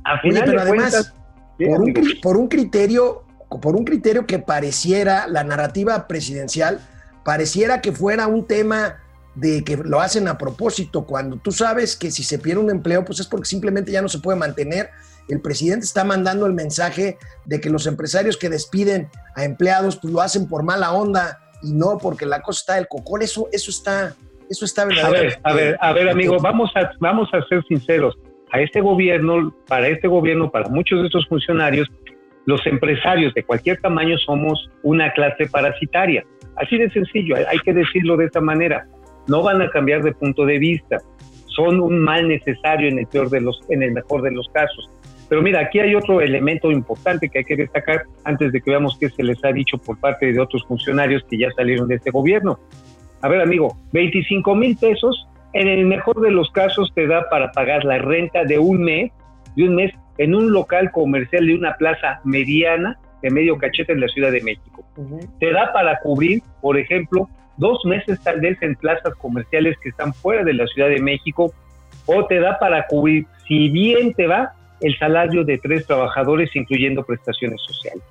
A 0.05 0.21
final 0.21 0.49
de 0.49 0.59
además, 0.59 0.69
cuentas, 0.69 1.17
por, 1.59 1.81
un, 1.81 1.95
por 2.23 2.37
un 2.37 2.49
criterio, 2.49 3.25
por 3.61 3.77
un 3.77 3.85
criterio 3.85 4.27
que 4.27 4.39
pareciera 4.39 5.27
la 5.29 5.45
narrativa 5.45 6.07
presidencial, 6.07 6.81
pareciera 7.25 7.81
que 7.81 7.93
fuera 7.93 8.27
un 8.27 8.47
tema 8.47 8.99
de 9.35 9.65
que 9.65 9.77
lo 9.77 10.01
hacen 10.01 10.29
a 10.29 10.39
propósito, 10.39 11.05
cuando 11.05 11.37
tú 11.39 11.51
sabes 11.51 11.97
que 11.97 12.11
si 12.11 12.23
se 12.23 12.39
pierde 12.39 12.63
un 12.63 12.71
empleo, 12.71 13.05
pues 13.05 13.21
es 13.21 13.27
porque 13.27 13.47
simplemente 13.47 13.91
ya 13.91 14.01
no 14.01 14.09
se 14.09 14.21
puede 14.21 14.39
mantener. 14.39 14.91
El 15.29 15.41
presidente 15.41 15.87
está 15.87 16.05
mandando 16.05 16.47
el 16.47 16.53
mensaje 16.53 17.19
de 17.45 17.61
que 17.61 17.71
los 17.71 17.87
empresarios 17.87 18.37
que 18.37 18.49
despiden 18.49 19.09
a 19.35 19.45
empleados, 19.45 19.97
pues 19.97 20.13
lo 20.13 20.21
hacen 20.21 20.49
por 20.49 20.63
mala 20.63 20.93
onda 20.93 21.41
y 21.63 21.73
no 21.73 21.99
porque 21.99 22.27
la 22.27 22.43
cosa 22.43 22.61
está 22.61 22.75
del 22.75 22.87
cocol. 22.87 23.23
Eso, 23.23 23.49
eso 23.51 23.71
está, 23.71 24.15
eso 24.49 24.65
está 24.65 24.83
A 24.83 25.11
ver, 25.11 25.41
a 25.43 25.53
ver, 25.53 25.77
a 25.81 25.93
ver, 25.93 26.09
amigo, 26.09 26.39
vamos 26.39 26.71
a, 26.77 26.93
vamos 27.01 27.29
a 27.33 27.43
ser 27.49 27.65
sinceros. 27.67 28.17
A 28.55 28.61
este 28.61 28.81
gobierno, 28.81 29.53
para 29.67 29.89
este 29.89 30.07
gobierno, 30.07 30.49
para 30.49 30.69
muchos 30.69 31.01
de 31.01 31.07
estos 31.07 31.27
funcionarios, 31.27 31.91
los 32.47 32.65
empresarios 32.69 33.35
de 33.35 33.43
cualquier 33.43 33.81
tamaño 33.81 34.17
somos 34.19 34.71
una 34.85 35.13
clase 35.13 35.47
parasitaria. 35.51 36.23
Así 36.55 36.79
de 36.79 36.89
sencillo, 36.91 37.35
hay- 37.35 37.59
que 37.65 37.73
decirlo 37.73 38.17
de 38.17 38.27
esta 38.27 38.41
manera. 38.41 38.87
No 39.27 39.43
van 39.43 39.61
a 39.61 39.69
cambiar 39.71 40.05
de 40.05 40.13
punto 40.13 40.47
de 40.47 40.61
vista. 40.61 40.99
Son 41.47 41.81
un 41.81 41.99
mal 41.99 42.29
necesario 42.29 42.89
en 42.89 43.01
el 43.01 43.09
peor 43.09 43.29
de 43.29 43.41
los, 43.41 43.61
en 43.71 43.83
el 43.83 43.91
mejor 43.91 44.23
de 44.23 44.31
los 44.31 44.47
casos. 44.51 44.89
Pero 45.29 45.43
mira, 45.43 45.59
aquí 45.59 45.81
hay 45.81 45.97
otro 45.97 46.21
elemento 46.21 46.71
importante 46.71 47.29
que 47.29 47.39
hay 47.39 47.45
que 47.45 47.57
destacar 47.57 48.03
antes 48.25 48.53
de 48.53 48.61
que 48.61 48.71
veamos 48.71 48.97
qué 49.01 49.09
se 49.09 49.25
les 49.25 49.45
ha 49.45 49.51
dicho 49.51 49.79
por 49.79 49.99
parte 49.99 50.33
de 50.33 50.39
otros 50.39 50.63
funcionarios 50.69 51.25
que 51.29 51.39
ya 51.39 51.51
salieron 51.57 51.89
de 51.89 51.97
este 51.97 52.13
gobierno. 52.13 52.61
A 53.21 53.29
ver, 53.29 53.41
amigo, 53.41 53.77
25 53.93 54.55
mil 54.55 54.77
pesos, 54.77 55.27
en 55.55 55.69
el 55.69 55.87
mejor 55.87 56.21
de 56.21 56.31
los 56.31 56.51
casos 56.51 56.93
te 56.95 57.07
da 57.07 57.29
para 57.31 57.53
pagar 57.53 57.85
la 57.85 57.99
renta 57.99 58.45
de 58.45 58.59
un 58.59 58.83
mes, 58.83 59.11
de 59.57 59.65
un 59.69 59.77
mes 59.77 59.93
en 60.19 60.35
un 60.35 60.53
local 60.53 60.91
comercial 60.93 61.47
de 61.47 61.55
una 61.55 61.75
plaza 61.77 62.21
mediana 62.25 62.99
de 63.23 63.31
medio 63.31 63.57
cachete 63.57 63.93
en 63.93 64.01
la 64.01 64.09
Ciudad 64.09 64.31
de 64.31 64.43
México. 64.43 64.85
Te 65.41 65.53
da 65.53 65.73
para 65.73 65.99
cubrir, 66.01 66.43
por 66.61 66.77
ejemplo, 66.77 67.29
dos 67.57 67.79
meses 67.85 68.21
tal 68.23 68.41
vez 68.41 68.61
en 68.63 68.75
plazas 68.77 69.15
comerciales 69.15 69.77
que 69.83 69.89
están 69.89 70.13
fuera 70.13 70.45
de 70.45 70.55
la 70.55 70.67
Ciudad 70.67 70.89
de 70.89 71.01
México, 71.01 71.53
o 72.07 72.27
te 72.27 72.39
da 72.41 72.59
para 72.59 72.87
cubrir, 72.87 73.27
si 73.49 73.71
bien 73.71 74.13
te 74.15 74.27
va, 74.27 74.53
el 74.81 74.97
salario 74.99 75.45
de 75.45 75.57
tres 75.59 75.87
trabajadores, 75.87 76.55
incluyendo 76.55 77.03
prestaciones 77.05 77.61
sociales. 77.63 78.03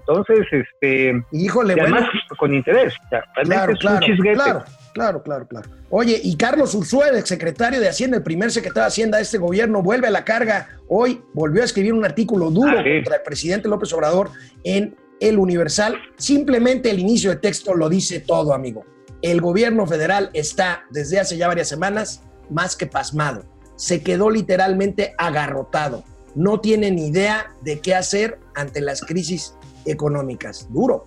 Entonces, 0.00 0.46
este, 0.52 1.20
Híjole, 1.32 1.72
y 1.72 1.80
bueno. 1.80 1.96
además 1.96 2.10
con 2.38 2.54
interés. 2.54 2.94
Realmente 3.10 3.44
Claro, 3.56 3.72
es 3.72 3.84
un 3.84 3.90
claro, 3.90 4.06
chisguete. 4.06 4.34
claro, 4.36 4.64
claro, 4.96 5.22
claro, 5.22 5.46
claro. 5.46 5.68
Oye, 5.90 6.18
y 6.24 6.36
Carlos 6.36 6.74
Ursúa, 6.74 7.08
el 7.10 7.24
secretario 7.26 7.80
de 7.80 7.88
Hacienda, 7.88 8.16
el 8.16 8.22
primer 8.22 8.50
secretario 8.50 8.84
de 8.84 8.88
Hacienda 8.88 9.18
de 9.18 9.24
este 9.24 9.36
gobierno, 9.36 9.82
vuelve 9.82 10.06
a 10.06 10.10
la 10.10 10.24
carga. 10.24 10.70
Hoy 10.88 11.20
volvió 11.34 11.60
a 11.60 11.66
escribir 11.66 11.92
un 11.92 12.02
artículo 12.02 12.50
duro 12.50 12.76
contra 12.76 13.16
el 13.16 13.22
presidente 13.22 13.68
López 13.68 13.92
Obrador 13.92 14.30
en 14.64 14.96
El 15.20 15.38
Universal. 15.38 15.96
Simplemente 16.16 16.88
el 16.88 16.98
inicio 16.98 17.28
de 17.28 17.36
texto 17.36 17.74
lo 17.74 17.90
dice 17.90 18.20
todo, 18.20 18.54
amigo. 18.54 18.86
El 19.20 19.42
gobierno 19.42 19.86
federal 19.86 20.30
está 20.32 20.84
desde 20.88 21.20
hace 21.20 21.36
ya 21.36 21.46
varias 21.46 21.68
semanas 21.68 22.22
más 22.48 22.74
que 22.74 22.86
pasmado. 22.86 23.44
Se 23.76 24.02
quedó 24.02 24.30
literalmente 24.30 25.14
agarrotado. 25.18 26.04
No 26.34 26.60
tiene 26.60 26.90
ni 26.90 27.08
idea 27.08 27.52
de 27.60 27.80
qué 27.80 27.94
hacer 27.94 28.38
ante 28.54 28.80
las 28.80 29.02
crisis 29.02 29.54
económicas. 29.84 30.68
Duro. 30.70 31.04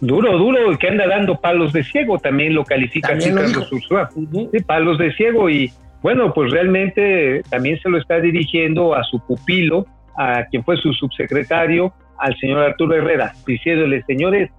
Duro, 0.00 0.38
duro, 0.38 0.78
que 0.78 0.88
anda 0.88 1.06
dando 1.08 1.40
palos 1.40 1.72
de 1.72 1.82
ciego, 1.82 2.18
también 2.18 2.54
lo 2.54 2.64
califica 2.64 3.08
También 3.08 3.38
así 3.38 3.54
lo 3.54 3.60
Carlos. 3.68 4.14
Sí, 4.52 4.60
palos 4.60 4.98
de 4.98 5.12
ciego 5.14 5.50
y 5.50 5.72
bueno, 6.02 6.32
pues 6.32 6.52
realmente 6.52 7.42
también 7.50 7.78
se 7.80 7.88
lo 7.88 7.98
está 7.98 8.20
dirigiendo 8.20 8.94
a 8.94 9.02
su 9.02 9.18
pupilo, 9.18 9.86
a 10.16 10.44
quien 10.44 10.62
fue 10.62 10.76
su 10.76 10.92
subsecretario, 10.92 11.92
al 12.18 12.36
señor 12.38 12.60
Arturo 12.60 12.94
Herrera, 12.94 13.32
diciéndole, 13.46 14.02
señores, 14.04 14.50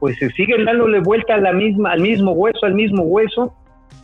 pues 0.00 0.18
se 0.18 0.28
siguen 0.30 0.66
dándole 0.66 1.00
vuelta 1.00 1.34
a 1.34 1.38
la 1.38 1.52
misma, 1.52 1.92
al 1.92 2.00
mismo 2.00 2.32
hueso, 2.32 2.66
al 2.66 2.74
mismo 2.74 3.04
hueso, 3.04 3.54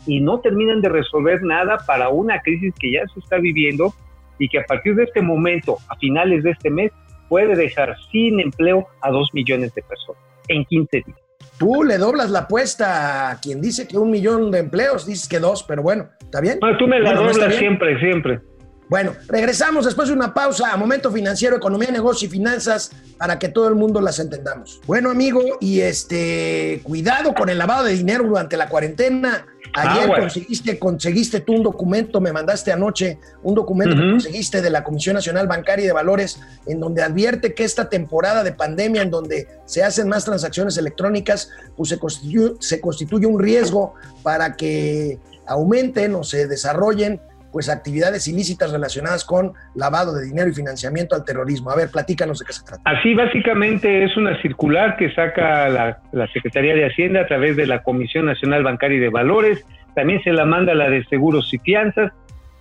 y 0.07 0.21
no 0.21 0.41
terminan 0.41 0.81
de 0.81 0.89
resolver 0.89 1.43
nada 1.43 1.79
para 1.87 2.09
una 2.09 2.41
crisis 2.41 2.73
que 2.79 2.93
ya 2.93 3.07
se 3.13 3.21
está 3.21 3.37
viviendo 3.37 3.93
y 4.39 4.49
que 4.49 4.61
a 4.61 4.65
partir 4.65 4.95
de 4.95 5.05
este 5.05 5.21
momento, 5.21 5.77
a 5.89 5.97
finales 5.97 6.43
de 6.45 6.53
este 6.53 6.71
mes, 6.71 6.91
puede 7.29 7.55
dejar 7.55 7.95
sin 8.11 8.41
empleo 8.41 8.87
a 9.03 9.11
dos 9.11 9.29
millones 9.35 9.75
de 9.75 9.83
personas 9.83 10.28
en 10.49 10.65
15 10.65 11.03
días. 11.07 11.19
Tú 11.59 11.83
le 11.83 11.99
doblas 11.99 12.31
la 12.31 12.41
apuesta 12.41 13.31
a 13.31 13.41
quien 13.41 13.61
dice 13.61 13.89
que 13.89 13.99
un 13.99 14.11
millón 14.11 14.51
de 14.51 14.61
empleos, 14.61 15.07
dices 15.07 15.29
que 15.29 15.41
dos, 15.41 15.65
pero 15.65 15.83
bueno, 15.83 16.09
¿está 16.21 16.41
bien? 16.41 16.59
Bueno, 16.61 16.79
tú 16.79 16.87
me 16.87 17.01
la 17.01 17.11
Bueno, 17.11 17.23
¿no 17.27 17.33
doblas 17.33 17.55
siempre, 17.57 17.99
siempre. 17.99 18.41
Bueno, 18.89 19.13
regresamos 19.29 19.85
después 19.85 20.09
de 20.09 20.15
una 20.15 20.33
pausa 20.33 20.73
a 20.73 20.77
Momento 20.77 21.11
Financiero, 21.11 21.57
Economía, 21.57 21.91
Negocio 21.91 22.27
y 22.27 22.31
Finanzas 22.31 22.91
para 23.19 23.39
que 23.39 23.49
todo 23.49 23.69
el 23.69 23.75
mundo 23.75 24.01
las 24.01 24.19
entendamos. 24.19 24.81
Bueno, 24.87 25.11
amigo, 25.11 25.43
y 25.61 25.81
este, 25.81 26.81
cuidado 26.85 27.35
con 27.35 27.51
el 27.51 27.59
lavado 27.59 27.85
de 27.85 27.93
dinero 27.93 28.25
durante 28.25 28.57
la 28.57 28.69
cuarentena. 28.69 29.47
Ayer 29.75 30.05
Aguas. 30.05 30.21
conseguiste, 30.21 30.79
conseguiste 30.79 31.41
tú 31.41 31.55
un 31.55 31.63
documento, 31.63 32.21
me 32.21 32.33
mandaste 32.33 32.73
anoche 32.73 33.19
un 33.43 33.55
documento 33.55 33.97
que 33.97 34.11
conseguiste 34.11 34.63
de 34.63 34.71
la 34.71 34.85
Comisión 34.85 35.15
Nacional 35.15 35.47
Bancaria 35.47 35.85
y 35.85 35.87
de 35.87 35.93
Valores, 35.93 36.41
en 36.67 36.81
donde 36.81 37.03
advierte 37.03 37.55
que 37.55 37.65
esta 37.65 37.89
temporada 37.89 38.43
de 38.45 38.53
pandemia, 38.53 39.03
en 39.03 39.11
donde 39.11 39.49
se 39.65 39.85
hacen 39.85 40.09
más 40.09 40.25
transacciones 40.25 40.77
electrónicas, 40.79 41.51
pues 41.77 41.91
se 41.91 41.99
constituye, 41.99 42.55
se 42.61 42.81
constituye 42.81 43.27
un 43.27 43.39
riesgo 43.39 43.95
para 44.23 44.55
que 44.55 45.19
aumenten 45.47 46.15
o 46.15 46.25
se 46.25 46.47
desarrollen 46.47 47.21
pues 47.53 47.69
actividades 47.69 48.29
ilícitas 48.29 48.73
relacionadas 48.73 49.25
con 49.25 49.53
lavado 49.75 50.15
de 50.15 50.27
dinero 50.27 50.51
y 50.51 50.55
financiamiento 50.55 51.15
al 51.15 51.25
terrorismo. 51.25 51.71
A 51.71 51.77
ver, 51.77 51.91
platícanos 51.91 52.39
de 52.39 52.47
qué 52.47 52.53
se 52.53 52.65
trata. 52.65 52.83
Así 52.85 53.15
básicamente 53.15 54.05
es 54.05 54.17
una 54.17 54.41
circular 54.43 54.97
que 54.97 55.13
saca 55.15 55.69
la, 55.69 56.01
la 56.13 56.27
Secretaría 56.29 56.75
de 56.75 56.87
Hacienda 56.87 57.23
a 57.23 57.27
través 57.27 57.57
de 57.57 57.67
la 57.67 57.83
Comisión 57.83 58.27
Nacional 58.27 58.63
Bancaria 58.63 58.99
y 58.99 59.01
de 59.01 59.09
Valores, 59.09 59.65
también 59.99 60.23
se 60.23 60.33
la 60.33 60.45
manda 60.45 60.75
la 60.75 60.89
de 60.89 61.05
Seguros 61.07 61.53
y 61.53 61.59
Fianzas. 61.59 62.13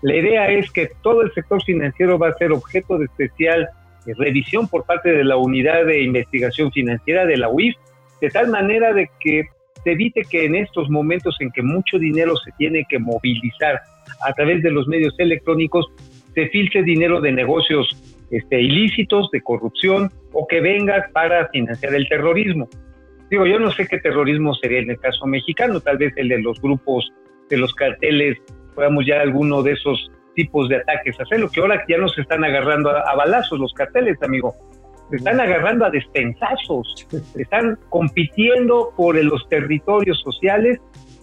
La 0.02 0.16
idea 0.16 0.50
es 0.50 0.72
que 0.72 0.90
todo 1.04 1.22
el 1.22 1.32
sector 1.34 1.64
financiero 1.64 2.18
va 2.18 2.30
a 2.30 2.34
ser 2.34 2.52
objeto 2.52 2.98
de 2.98 3.06
especial 3.06 3.70
eh, 4.08 4.14
revisión 4.18 4.68
por 4.68 4.86
parte 4.86 5.12
de 5.12 5.24
la 5.24 5.38
Unidad 5.38 5.86
de 5.86 6.02
Investigación 6.02 6.72
Financiera 6.72 7.26
de 7.26 7.38
la 7.38 7.50
UIF, 7.50 7.76
de 8.22 8.30
tal 8.30 8.48
manera 8.48 8.92
de 8.94 9.10
que 9.20 9.44
evite 9.88 10.24
que 10.30 10.46
en 10.46 10.56
estos 10.56 10.90
momentos 10.90 11.36
en 11.40 11.52
que 11.52 11.62
mucho 11.62 11.98
dinero 11.98 12.36
se 12.38 12.52
tiene 12.58 12.86
que 12.90 13.00
movilizar 13.00 13.82
a 14.22 14.34
través 14.34 14.64
de 14.64 14.72
los 14.72 14.88
medios 14.88 15.14
electrónicos, 15.18 15.88
se 16.34 16.48
filtre 16.50 16.84
dinero 16.84 17.22
de 17.22 17.32
negocios 17.32 17.88
este, 18.32 18.62
ilícitos, 18.62 19.30
de 19.32 19.42
corrupción 19.42 20.12
o 20.34 20.48
que 20.48 20.62
venga 20.62 21.10
para 21.14 21.48
financiar 21.50 21.94
el 21.96 22.08
terrorismo. 22.08 22.68
Digo, 23.30 23.46
yo 23.46 23.60
no 23.60 23.72
sé 23.72 23.88
qué 23.88 24.00
terrorismo 24.00 24.54
sería 24.56 24.80
en 24.80 24.92
el 24.92 25.00
caso 25.00 25.26
mexicano, 25.26 25.80
tal 25.80 25.98
vez 25.98 26.14
el 26.16 26.30
de 26.30 26.40
los 26.40 26.62
grupos, 26.62 27.12
de 27.50 27.58
los 27.58 27.74
carteles, 27.74 28.38
podamos 28.76 29.06
ya 29.06 29.22
alguno 29.22 29.64
de 29.64 29.74
esos 29.74 30.12
tipos 30.36 30.70
de 30.70 30.78
ataques 30.78 31.20
hacer, 31.20 31.40
lo 31.40 31.50
que 31.50 31.60
ahora 31.60 31.84
ya 31.90 31.98
nos 31.98 32.18
están 32.18 32.44
agarrando 32.44 32.92
a, 32.92 33.02
a 33.02 33.16
balazos 33.16 33.60
los 33.60 33.74
carteles, 33.74 34.22
amigo. 34.22 34.54
Se 35.10 35.16
están 35.16 35.40
agarrando 35.40 35.86
a 35.86 35.90
despensazos, 35.90 37.08
están 37.36 37.78
compitiendo 37.90 38.92
por 38.98 39.16
los 39.24 39.48
territorios 39.50 40.20
sociales, 40.22 40.80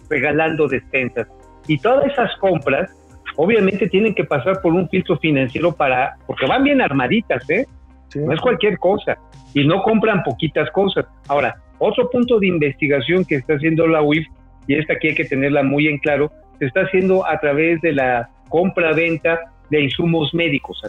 regalando 0.09 0.67
despensas. 0.67 1.27
Y 1.67 1.77
todas 1.79 2.11
esas 2.11 2.35
compras, 2.37 2.89
obviamente, 3.35 3.87
tienen 3.87 4.15
que 4.15 4.23
pasar 4.23 4.61
por 4.61 4.73
un 4.73 4.89
filtro 4.89 5.17
financiero 5.17 5.71
para, 5.71 6.15
porque 6.25 6.45
van 6.47 6.63
bien 6.63 6.81
armaditas, 6.81 7.47
¿eh? 7.49 7.65
No 8.15 8.33
es 8.33 8.39
cualquier 8.39 8.77
cosa. 8.77 9.17
Y 9.53 9.65
no 9.67 9.83
compran 9.83 10.23
poquitas 10.23 10.69
cosas. 10.71 11.05
Ahora, 11.27 11.55
otro 11.79 12.09
punto 12.09 12.39
de 12.39 12.47
investigación 12.47 13.25
que 13.25 13.35
está 13.35 13.55
haciendo 13.55 13.87
la 13.87 14.01
UIF, 14.01 14.25
y 14.67 14.75
esta 14.75 14.93
aquí 14.93 15.09
hay 15.09 15.15
que 15.15 15.25
tenerla 15.25 15.63
muy 15.63 15.87
en 15.87 15.97
claro, 15.99 16.31
se 16.59 16.65
está 16.65 16.81
haciendo 16.81 17.25
a 17.25 17.39
través 17.39 17.81
de 17.81 17.93
la 17.93 18.29
compra-venta 18.49 19.39
de 19.69 19.81
insumos 19.81 20.33
médicos. 20.33 20.81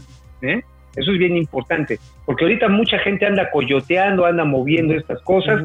¿eh? 0.43 0.63
Eso 0.97 1.13
es 1.13 1.19
bien 1.19 1.37
importante, 1.37 1.99
porque 2.25 2.45
ahorita 2.45 2.69
mucha 2.69 2.99
gente 2.99 3.27
anda 3.27 3.51
coyoteando, 3.51 4.25
anda 4.25 4.45
moviendo 4.45 4.95
estas 4.95 5.21
cosas 5.23 5.63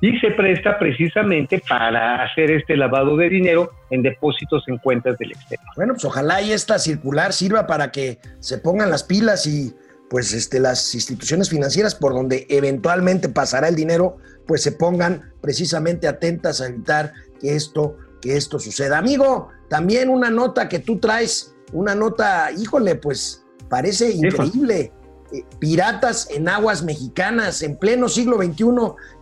y 0.00 0.18
se 0.18 0.32
presta 0.32 0.78
precisamente 0.80 1.62
para 1.68 2.24
hacer 2.24 2.50
este 2.50 2.76
lavado 2.76 3.16
de 3.16 3.28
dinero 3.28 3.70
en 3.88 4.02
depósitos 4.02 4.64
en 4.66 4.78
cuentas 4.78 5.16
del 5.16 5.30
exterior. 5.30 5.64
Bueno, 5.76 5.92
pues 5.94 6.04
ojalá 6.04 6.42
y 6.42 6.50
esta 6.50 6.80
circular 6.80 7.32
sirva 7.32 7.68
para 7.68 7.92
que 7.92 8.18
se 8.40 8.58
pongan 8.58 8.90
las 8.90 9.04
pilas 9.04 9.46
y 9.46 9.72
pues 10.10 10.34
este, 10.34 10.58
las 10.58 10.92
instituciones 10.94 11.48
financieras 11.48 11.94
por 11.94 12.12
donde 12.12 12.46
eventualmente 12.50 13.28
pasará 13.28 13.68
el 13.68 13.76
dinero, 13.76 14.18
pues 14.46 14.62
se 14.62 14.72
pongan 14.72 15.32
precisamente 15.40 16.08
atentas 16.08 16.60
a 16.60 16.66
evitar 16.66 17.12
que 17.40 17.54
esto, 17.54 17.96
que 18.20 18.36
esto 18.36 18.58
suceda. 18.58 18.98
Amigo, 18.98 19.50
también 19.70 20.10
una 20.10 20.30
nota 20.30 20.68
que 20.68 20.80
tú 20.80 20.98
traes, 20.98 21.54
una 21.72 21.94
nota, 21.94 22.50
híjole, 22.50 22.96
pues 22.96 23.41
parece 23.72 24.10
increíble. 24.10 24.92
Eh, 25.32 25.44
Piratas 25.58 26.28
en 26.30 26.46
aguas 26.46 26.84
mexicanas, 26.84 27.62
en 27.62 27.78
pleno 27.78 28.06
siglo 28.06 28.36
XXI, 28.36 28.66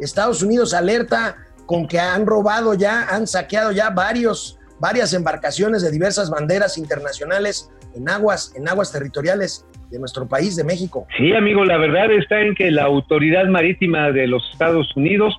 Estados 0.00 0.42
Unidos 0.42 0.74
alerta 0.74 1.36
con 1.66 1.86
que 1.86 2.00
han 2.00 2.26
robado 2.26 2.74
ya, 2.74 3.06
han 3.14 3.28
saqueado 3.28 3.70
ya 3.70 3.90
varios, 3.90 4.58
varias 4.80 5.14
embarcaciones 5.14 5.82
de 5.82 5.92
diversas 5.92 6.30
banderas 6.30 6.78
internacionales 6.78 7.70
en 7.94 8.08
aguas, 8.08 8.52
en 8.56 8.68
aguas 8.68 8.90
territoriales 8.90 9.64
de 9.88 10.00
nuestro 10.00 10.26
país, 10.26 10.56
de 10.56 10.64
México. 10.64 11.06
Sí, 11.16 11.32
amigo, 11.32 11.64
la 11.64 11.76
verdad 11.76 12.10
está 12.10 12.40
en 12.40 12.56
que 12.56 12.72
la 12.72 12.86
Autoridad 12.86 13.44
Marítima 13.44 14.10
de 14.10 14.26
los 14.26 14.42
Estados 14.50 14.96
Unidos, 14.96 15.32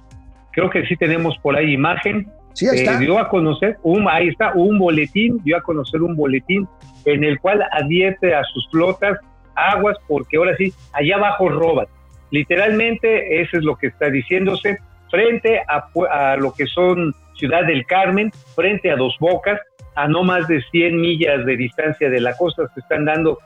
creo 0.53 0.69
que 0.69 0.85
sí 0.85 0.95
tenemos 0.95 1.37
por 1.39 1.57
ahí 1.57 1.73
imagen, 1.73 2.31
Sí, 2.53 2.67
ahí 2.67 2.77
eh, 2.77 2.83
está. 2.83 2.97
dio 2.99 3.17
a 3.19 3.29
conocer, 3.29 3.77
un, 3.83 4.07
ahí 4.09 4.29
está, 4.29 4.53
un 4.53 4.79
boletín, 4.79 5.39
dio 5.43 5.57
a 5.57 5.61
conocer 5.61 6.01
un 6.01 6.15
boletín 6.15 6.67
en 7.05 7.23
el 7.23 7.39
cual 7.39 7.63
advierte 7.71 8.33
a 8.33 8.43
sus 8.43 8.67
flotas 8.69 9.17
aguas 9.55 9.97
porque 10.07 10.37
ahora 10.37 10.55
sí, 10.57 10.73
allá 10.93 11.15
abajo 11.15 11.49
roban. 11.49 11.87
Literalmente, 12.31 13.41
eso 13.41 13.57
es 13.57 13.63
lo 13.63 13.75
que 13.75 13.87
está 13.87 14.09
diciéndose, 14.09 14.77
frente 15.09 15.61
a, 15.67 15.89
a 16.09 16.37
lo 16.37 16.53
que 16.53 16.65
son 16.67 17.13
Ciudad 17.35 17.65
del 17.65 17.85
Carmen, 17.85 18.31
frente 18.55 18.91
a 18.91 18.95
Dos 18.95 19.15
Bocas, 19.19 19.59
a 19.95 20.07
no 20.07 20.23
más 20.23 20.47
de 20.47 20.61
100 20.71 20.99
millas 20.99 21.45
de 21.45 21.57
distancia 21.57 22.09
de 22.09 22.21
la 22.21 22.35
costa 22.37 22.63
se 22.73 22.79
están 22.79 23.05
dando 23.05 23.37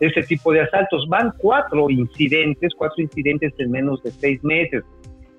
ese 0.00 0.22
tipo 0.22 0.52
de 0.52 0.60
asaltos. 0.60 1.06
Van 1.08 1.32
cuatro 1.38 1.88
incidentes, 1.90 2.72
cuatro 2.76 3.02
incidentes 3.02 3.52
en 3.58 3.70
menos 3.70 4.02
de 4.02 4.10
seis 4.10 4.42
meses. 4.44 4.84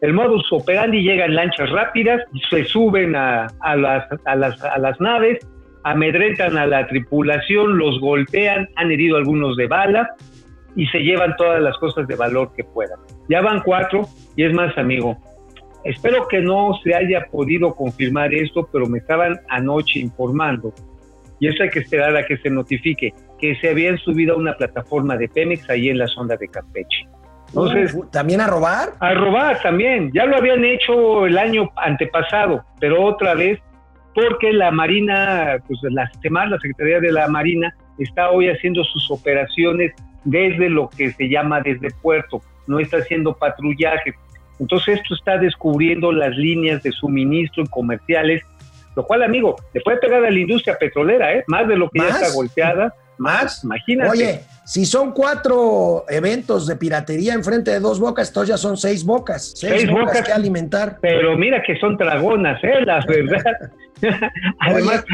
El 0.06 0.14
modus 0.14 0.46
operandi 0.52 1.02
llega 1.02 1.26
en 1.26 1.34
lanchas 1.34 1.68
rápidas, 1.72 2.22
se 2.52 2.64
suben 2.66 3.16
a, 3.16 3.48
las, 3.76 4.08
a, 4.26 4.36
las, 4.36 4.64
a 4.64 4.78
las 4.78 5.02
naves, 5.02 5.40
amedrentan 5.84 6.60
a 6.60 6.68
la 6.68 6.86
tripulación, 6.86 7.80
los 7.80 8.00
golpean, 8.00 8.70
han 8.76 8.92
herido 8.92 9.18
algunos 9.18 9.58
de 9.58 9.66
bala 9.66 10.12
y 10.76 10.86
se 10.90 11.00
llevan 11.00 11.36
todas 11.38 11.60
las 11.60 11.76
cosas 11.80 12.08
de 12.08 12.16
valor 12.16 12.52
que 12.56 12.64
puedan. 12.64 13.00
Ya 13.30 13.42
van 13.42 13.62
cuatro 13.62 14.04
y 14.36 14.44
es 14.44 14.54
más, 14.54 14.78
amigo. 14.78 15.18
Espero 15.84 16.28
que 16.28 16.40
no 16.40 16.80
se 16.84 16.94
haya 16.94 17.26
podido 17.32 17.74
confirmar 17.74 18.32
esto, 18.32 18.70
pero 18.72 18.86
me 18.86 19.00
estaban 19.00 19.40
anoche 19.50 19.98
informando 20.02 20.72
y 21.40 21.48
eso 21.48 21.64
hay 21.64 21.72
que 21.72 21.80
esperar 21.80 22.16
a 22.16 22.24
que 22.28 22.38
se 22.38 22.52
notifique 22.52 23.12
que 23.40 23.56
se 23.56 23.70
habían 23.70 23.98
subido 23.98 24.36
a 24.36 24.38
una 24.38 24.56
plataforma 24.56 25.18
de 25.18 25.30
Pemex 25.30 25.68
ahí 25.68 25.90
en 25.90 25.98
la 25.98 26.06
sonda 26.06 26.38
de 26.38 26.48
Campeche. 26.48 27.08
Entonces, 27.56 27.98
¿También 28.12 28.42
a 28.42 28.48
robar? 28.48 28.90
a 29.00 29.14
robar 29.14 29.62
también. 29.62 30.12
Ya 30.14 30.26
lo 30.26 30.36
habían 30.36 30.66
hecho 30.66 31.26
el 31.26 31.38
año 31.38 31.70
antepasado, 31.78 32.66
pero 32.80 33.02
otra 33.02 33.34
vez 33.34 33.60
porque 34.14 34.52
la 34.54 34.72
Marina, 34.72 35.58
pues 35.68 35.80
la 35.84 36.10
CEMAR, 36.22 36.50
la 36.50 36.58
Secretaría 36.58 37.00
de 37.00 37.12
la 37.12 37.28
Marina, 37.28 37.74
está 37.98 38.30
hoy 38.30 38.50
haciendo 38.50 38.84
sus 38.84 39.10
operaciones 39.10 39.94
desde 40.26 40.70
lo 40.70 40.90
que 40.90 41.12
se 41.12 41.30
llama 41.30 41.62
desde 41.62 41.92
puerto, 42.02 42.42
no 42.68 42.80
está 42.80 42.98
haciendo 42.98 43.34
patrullaje. 43.34 44.14
Entonces 44.60 45.00
esto 45.00 45.16
está 45.16 45.38
descubriendo 45.38 46.12
las 46.12 46.36
líneas 46.36 46.84
de 46.84 46.92
suministro 46.92 47.66
comerciales, 47.70 48.44
lo 48.96 49.04
cual, 49.04 49.24
amigo, 49.24 49.56
le 49.74 49.82
puede 49.82 49.98
pegar 49.98 50.24
a 50.24 50.32
la 50.32 50.40
industria 50.40 50.78
petrolera, 50.78 51.34
¿eh? 51.34 51.44
más 51.48 51.68
de 51.68 51.76
lo 51.76 51.90
que 51.90 52.00
ya 52.00 52.08
está 52.08 52.34
golpeada. 52.34 52.94
Más, 53.18 53.64
imagínate. 53.64 54.10
Oye, 54.12 54.42
si 54.66 54.86
son 54.86 55.12
cuatro 55.12 56.06
eventos 56.10 56.68
de 56.68 56.76
piratería 56.76 57.34
enfrente 57.34 57.72
de 57.72 57.80
dos 57.80 58.00
bocas, 58.00 58.28
entonces 58.30 58.50
ya 58.50 58.58
son 58.58 58.78
seis 58.78 59.04
bocas. 59.04 59.54
Seis, 59.56 59.74
Seis 59.78 59.90
bocas, 59.90 60.06
bocas. 60.08 60.26
que 60.26 60.32
alimentar. 60.32 60.98
Pero 61.02 61.38
mira 61.38 61.62
que 61.62 61.78
son 61.80 61.98
dragonas, 61.98 62.64
¿eh? 62.64 62.82
La 62.86 63.04
verdad. 63.08 63.72
Además, 64.60 65.06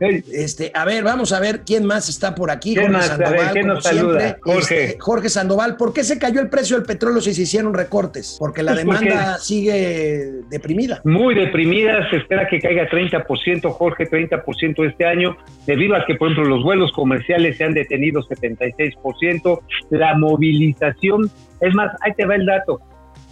Este, 0.00 0.70
a 0.74 0.84
ver, 0.84 1.02
vamos 1.02 1.32
a 1.32 1.40
ver 1.40 1.62
quién 1.66 1.84
más 1.84 2.08
está 2.08 2.34
por 2.34 2.50
aquí. 2.50 2.74
¿Quién 2.74 2.92
más? 2.92 3.10
A 3.10 3.16
ver, 3.16 3.40
¿quién 3.52 3.62
como 3.64 3.74
nos 3.74 3.84
saluda? 3.84 4.20
siempre. 4.20 4.40
Jorge. 4.42 4.84
Este, 4.84 4.98
Jorge 5.00 5.28
Sandoval, 5.28 5.76
¿por 5.76 5.92
qué 5.92 6.04
se 6.04 6.18
cayó 6.18 6.40
el 6.40 6.48
precio 6.48 6.76
del 6.76 6.86
petróleo 6.86 7.20
si 7.20 7.34
se 7.34 7.42
hicieron 7.42 7.74
recortes? 7.74 8.36
Porque 8.38 8.62
la 8.62 8.72
Pues 8.74 8.84
porque- 8.84 9.04
demanda 9.06 9.38
sigue 9.38 10.30
deprimida. 10.50 11.00
muy 11.04 11.34
deprimida, 11.34 12.08
se 12.10 12.16
espera 12.16 12.46
que 12.48 12.60
caiga 12.60 12.88
30%, 12.88 13.70
Jorge, 13.72 14.06
30% 14.06 14.84
este 14.84 15.04
año, 15.04 15.36
debido 15.66 15.96
a 15.96 16.04
que, 16.06 16.14
por 16.14 16.30
ejemplo, 16.30 16.48
los 16.56 16.62
vuelos 16.62 16.92
comerciales 16.92 17.56
se 17.56 17.64
han 17.64 17.74
detenido 17.74 18.22
76%, 18.22 19.60
la 19.90 20.16
movilización, 20.16 21.30
es 21.60 21.74
más, 21.74 21.90
ahí 22.02 22.12
te 22.16 22.24
va 22.24 22.36
el 22.36 22.46
dato, 22.46 22.80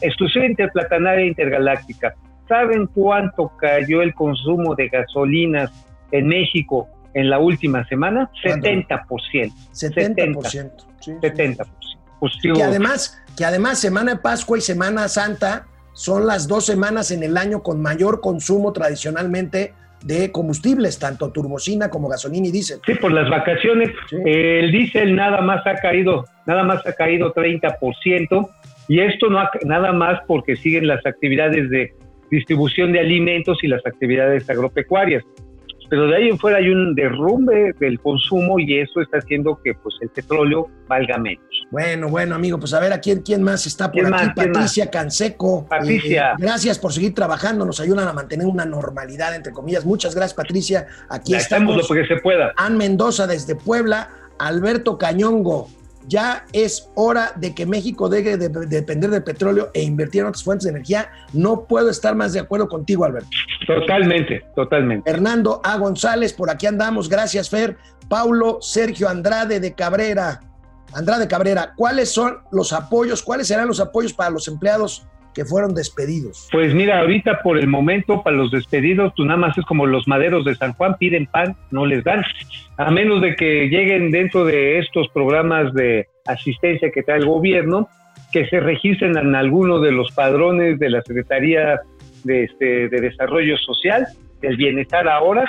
exclusiva 0.01 0.47
interplatanaria 0.47 1.25
intergaláctica, 1.27 2.15
¿saben 2.49 2.87
cuánto 2.89 3.53
cayó 3.59 4.03
el 4.03 4.15
consumo 4.15 4.75
de 4.75 4.89
gasolinas 4.89 5.71
en 6.13 6.27
México 6.29 6.89
en 7.15 7.31
la 7.31 7.39
última 7.39 7.87
semana? 7.89 8.31
¿Cuánto? 8.43 8.67
70%. 8.69 9.53
70%. 9.73 10.71
Sí, 11.01 11.13
sí. 11.13 11.13
70%. 11.21 11.67
Pues, 12.21 12.33
Que 12.43 12.63
además, 12.63 13.23
que 13.37 13.45
además 13.45 13.79
Semana 13.79 14.15
de 14.15 14.19
Pascua 14.21 14.57
y 14.59 14.61
Semana 14.63 15.09
Santa 15.09 15.67
son 15.93 16.27
las 16.27 16.49
dos 16.49 16.65
semanas 16.67 17.11
en 17.11 17.23
el 17.23 17.37
año 17.37 17.63
con 17.63 17.81
mayor 17.81 18.21
consumo 18.21 18.73
tradicionalmente 18.73 19.73
de 20.03 20.31
combustibles, 20.31 20.99
tanto 20.99 21.31
turbocina 21.33 21.89
como 21.91 22.09
gasolina 22.09 22.49
y 22.49 22.53
diésel. 22.53 22.81
Sí, 22.87 22.95
por 22.95 23.13
las 23.13 23.29
vacaciones. 23.31 23.91
Sí. 24.09 24.17
el 24.25 24.71
diésel 24.71 25.15
nada 25.17 25.41
más 25.41 25.67
ha 25.67 25.75
caído, 25.77 26.25
nada 26.47 26.65
más 26.65 26.87
ha 26.87 26.93
caído 26.93 27.33
30%, 27.35 28.49
y 28.89 29.01
esto 29.01 29.29
no 29.31 29.41
ha- 29.41 29.51
nada 29.65 29.93
más 29.93 30.21
porque 30.27 30.55
siguen 30.57 30.87
las 30.87 31.05
actividades 31.05 31.69
de 31.71 31.95
distribución 32.31 32.93
de 32.93 33.01
alimentos 33.01 33.59
y 33.63 33.69
las 33.69 33.85
actividades 33.87 34.49
agropecuarias. 34.49 35.25
Pero 35.89 36.09
de 36.09 36.17
ahí 36.17 36.29
en 36.29 36.39
fuera 36.39 36.59
hay 36.59 36.69
un 36.69 36.95
derrumbe 36.95 37.73
del 37.79 38.01
consumo 38.01 38.59
y 38.59 38.79
eso 38.79 39.01
está 39.01 39.19
haciendo 39.19 39.61
que 39.63 39.75
pues 39.75 39.95
el 40.01 40.09
petróleo 40.09 40.69
valga 40.89 41.19
menos. 41.19 41.45
Bueno, 41.71 42.09
bueno, 42.09 42.35
amigo, 42.35 42.59
pues 42.59 42.73
a 42.75 42.81
ver 42.81 42.93
a 42.93 43.01
quién, 43.01 43.23
quién 43.23 43.43
más 43.43 43.67
está 43.67 43.91
por 43.91 44.03
¿Quién 44.03 44.15
aquí. 44.15 44.31
Patricia 44.35 44.91
Canseco. 44.91 45.67
Patricia. 45.69 46.33
Eh, 46.33 46.35
gracias 46.39 46.79
por 46.79 46.93
seguir 46.93 47.15
trabajando, 47.15 47.65
nos 47.65 47.81
ayudan 47.81 48.07
a 48.09 48.13
mantener 48.13 48.47
una 48.47 48.65
normalidad, 48.65 49.35
entre 49.35 49.53
comillas. 49.53 49.85
Muchas 49.85 50.15
gracias, 50.15 50.35
Patricia. 50.35 50.87
Aquí 51.09 51.35
Hacemos 51.35 51.77
estamos. 51.77 51.91
lo 51.91 51.97
que 51.97 52.07
se 52.07 52.21
pueda. 52.21 52.53
Ann 52.57 52.77
Mendoza 52.77 53.27
desde 53.27 53.57
Puebla, 53.57 54.11
Alberto 54.39 54.99
Cañongo. 54.99 55.69
Ya 56.09 56.45
es 56.53 56.89
hora 56.95 57.33
de 57.37 57.55
que 57.55 57.67
México 57.67 58.09
deje 58.09 58.37
de, 58.37 58.49
de 58.49 58.67
depender 58.67 59.11
del 59.11 59.25
petróleo 59.25 59.71
e 59.75 59.83
invertir 59.83 60.23
en 60.23 60.29
otras 60.29 60.45
fuentes 60.45 60.65
de 60.65 60.71
energía. 60.71 61.11
No 61.33 61.65
puedo 61.65 61.91
estar 61.91 62.15
más 62.15 62.33
de 62.33 62.41
acuerdo 62.41 62.69
contigo, 62.69 63.05
Alberto. 63.05 63.29
Totalmente, 63.67 64.45
totalmente. 64.55 65.11
Fernando 65.11 65.61
A. 65.65 65.77
González, 65.79 66.33
por 66.33 66.51
aquí 66.51 66.67
andamos. 66.67 67.09
Gracias, 67.09 67.51
Fer. 67.51 67.77
Paulo 68.09 68.59
Sergio 68.61 69.09
Andrade 69.09 69.61
de 69.61 69.75
Cabrera. 69.75 70.41
Andrade 70.95 71.27
Cabrera, 71.27 71.75
¿cuáles 71.77 72.13
son 72.13 72.39
los 72.53 72.73
apoyos? 72.73 73.23
¿Cuáles 73.23 73.49
serán 73.49 73.67
los 73.67 73.81
apoyos 73.81 74.13
para 74.13 74.31
los 74.31 74.47
empleados 74.49 75.07
que 75.37 75.45
fueron 75.45 75.75
despedidos? 75.75 76.49
Pues 76.51 76.75
mira, 76.75 77.01
ahorita 77.01 77.43
por 77.43 77.59
el 77.59 77.69
momento, 77.69 78.23
para 78.23 78.37
los 78.37 78.51
despedidos, 78.51 79.15
tú 79.15 79.27
nada 79.27 79.39
más 79.39 79.59
es 79.59 79.67
como 79.67 79.85
los 79.85 80.09
maderos 80.09 80.47
de 80.47 80.55
San 80.55 80.73
Juan, 80.73 80.97
piden 80.99 81.27
pan, 81.27 81.55
no 81.71 81.85
les 81.85 82.03
dan. 82.03 82.25
A 82.79 82.91
menos 82.91 83.21
de 83.21 83.37
que 83.37 83.69
lleguen 83.69 84.11
dentro 84.11 84.47
de 84.47 84.79
estos 84.79 85.09
programas 85.11 85.75
de 85.75 86.07
asistencia 86.25 86.91
que 86.91 87.03
trae 87.03 87.19
el 87.19 87.27
gobierno, 87.27 87.89
que 88.33 88.47
se 88.47 88.61
registren 88.61 89.17
en 89.19 89.35
alguno 89.35 89.79
de 89.79 89.93
los 89.93 90.11
padrones 90.13 90.79
de 90.79 90.89
la 90.89 91.03
Secretaría 91.03 91.81
de, 92.25 92.45
este, 92.45 92.89
de 92.89 93.01
Desarrollo 93.01 93.59
Social, 93.59 94.07
del 94.41 94.57
Bienestar 94.57 95.07
ahora, 95.07 95.45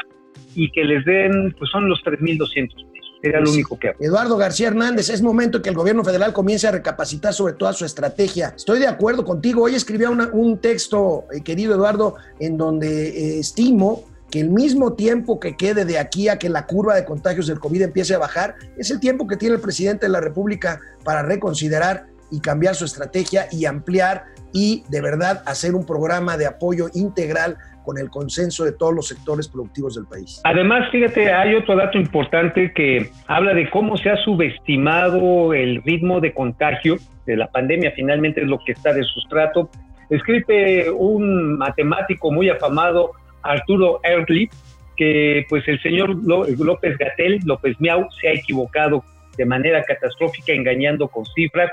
y 0.53 0.69
que 0.71 0.83
les 0.83 1.05
den, 1.05 1.55
pues 1.57 1.69
son 1.71 1.87
los 1.87 2.03
3.200 2.03 2.91
pesos. 2.91 3.06
Sería 3.21 3.39
lo 3.39 3.51
único 3.51 3.77
que 3.79 3.89
hago. 3.89 3.97
Eduardo 3.99 4.37
García 4.37 4.67
Hernández, 4.67 5.09
es 5.09 5.21
momento 5.21 5.61
que 5.61 5.69
el 5.69 5.75
gobierno 5.75 6.03
federal 6.03 6.33
comience 6.33 6.67
a 6.67 6.71
recapacitar 6.71 7.33
sobre 7.33 7.53
toda 7.53 7.73
su 7.73 7.85
estrategia. 7.85 8.53
Estoy 8.55 8.79
de 8.79 8.87
acuerdo 8.87 9.25
contigo. 9.25 9.63
Hoy 9.63 9.75
escribía 9.75 10.09
una- 10.09 10.29
un 10.31 10.59
texto, 10.59 11.25
eh, 11.31 11.41
querido 11.41 11.73
Eduardo, 11.75 12.15
en 12.39 12.57
donde 12.57 13.07
eh, 13.09 13.39
estimo 13.39 14.03
que 14.29 14.41
el 14.41 14.49
mismo 14.49 14.93
tiempo 14.93 15.39
que 15.39 15.55
quede 15.55 15.85
de 15.85 15.97
aquí 15.97 16.27
a 16.27 16.37
que 16.37 16.49
la 16.49 16.65
curva 16.67 16.95
de 16.95 17.05
contagios 17.05 17.47
del 17.47 17.59
COVID 17.59 17.81
empiece 17.83 18.13
a 18.13 18.17
bajar, 18.17 18.55
es 18.77 18.91
el 18.91 18.99
tiempo 18.99 19.25
que 19.25 19.37
tiene 19.37 19.55
el 19.55 19.61
presidente 19.61 20.05
de 20.05 20.11
la 20.11 20.19
República 20.19 20.79
para 21.05 21.23
reconsiderar 21.23 22.07
y 22.29 22.41
cambiar 22.41 22.75
su 22.75 22.83
estrategia 22.83 23.47
y 23.51 23.63
ampliar 23.65 24.25
y 24.51 24.83
de 24.89 24.99
verdad 24.99 25.43
hacer 25.45 25.75
un 25.75 25.85
programa 25.85 26.35
de 26.35 26.45
apoyo 26.45 26.89
integral 26.93 27.57
con 27.87 27.97
el 27.97 28.09
consenso 28.09 28.65
de 28.65 28.73
todos 28.73 28.93
los 28.93 29.07
sectores 29.07 29.47
productivos 29.47 29.95
del 29.95 30.05
país. 30.07 30.41
Además, 30.43 30.91
fíjate, 30.91 31.31
hay 31.31 31.55
otro 31.55 31.77
dato 31.77 31.97
importante 31.97 32.73
que 32.73 33.09
habla 33.27 33.53
de 33.53 33.69
cómo 33.69 33.95
se 33.95 34.09
ha 34.09 34.17
subestimado 34.17 35.53
el 35.53 35.81
ritmo 35.83 36.19
de 36.19 36.33
contagio 36.33 36.97
de 37.25 37.37
la 37.37 37.47
pandemia, 37.47 37.93
finalmente 37.95 38.41
es 38.41 38.47
lo 38.47 38.59
que 38.59 38.73
está 38.73 38.91
de 38.91 39.03
sustrato. 39.03 39.69
Escribe 40.09 40.91
un 40.91 41.57
matemático 41.57 42.29
muy 42.29 42.49
afamado, 42.49 43.11
Arturo 43.41 44.01
Early, 44.03 44.49
que 44.97 45.45
pues 45.47 45.65
el 45.69 45.81
señor 45.81 46.09
López 46.25 46.97
Gatel, 46.97 47.39
López 47.45 47.79
Miau, 47.79 48.05
se 48.19 48.27
ha 48.27 48.33
equivocado 48.33 49.01
de 49.37 49.45
manera 49.45 49.81
catastrófica 49.83 50.51
engañando 50.51 51.07
con 51.07 51.23
cifras 51.25 51.71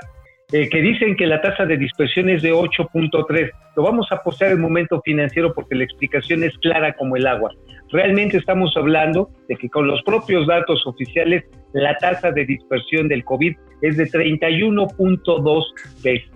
eh, 0.51 0.69
que 0.69 0.81
dicen 0.81 1.15
que 1.15 1.25
la 1.25 1.41
tasa 1.41 1.65
de 1.65 1.77
dispersión 1.77 2.29
es 2.29 2.41
de 2.41 2.53
8.3. 2.53 3.51
Lo 3.75 3.83
vamos 3.83 4.07
a 4.11 4.21
postar 4.21 4.51
en 4.51 4.61
momento 4.61 5.01
financiero 5.03 5.53
porque 5.53 5.75
la 5.75 5.83
explicación 5.83 6.43
es 6.43 6.55
clara 6.59 6.93
como 6.95 7.15
el 7.15 7.25
agua. 7.27 7.51
Realmente 7.95 8.37
estamos 8.37 8.75
hablando 8.75 9.29
de 9.47 9.55
que 9.55 9.69
con 9.69 9.87
los 9.87 10.03
propios 10.03 10.45
datos 10.47 10.85
oficiales 10.85 11.45
la 11.71 11.97
tasa 11.97 12.29
de 12.31 12.45
dispersión 12.45 13.07
del 13.07 13.23
COVID 13.23 13.55
es 13.81 13.95
de 13.95 14.05
31.2 14.05 15.63
veces. 16.03 16.29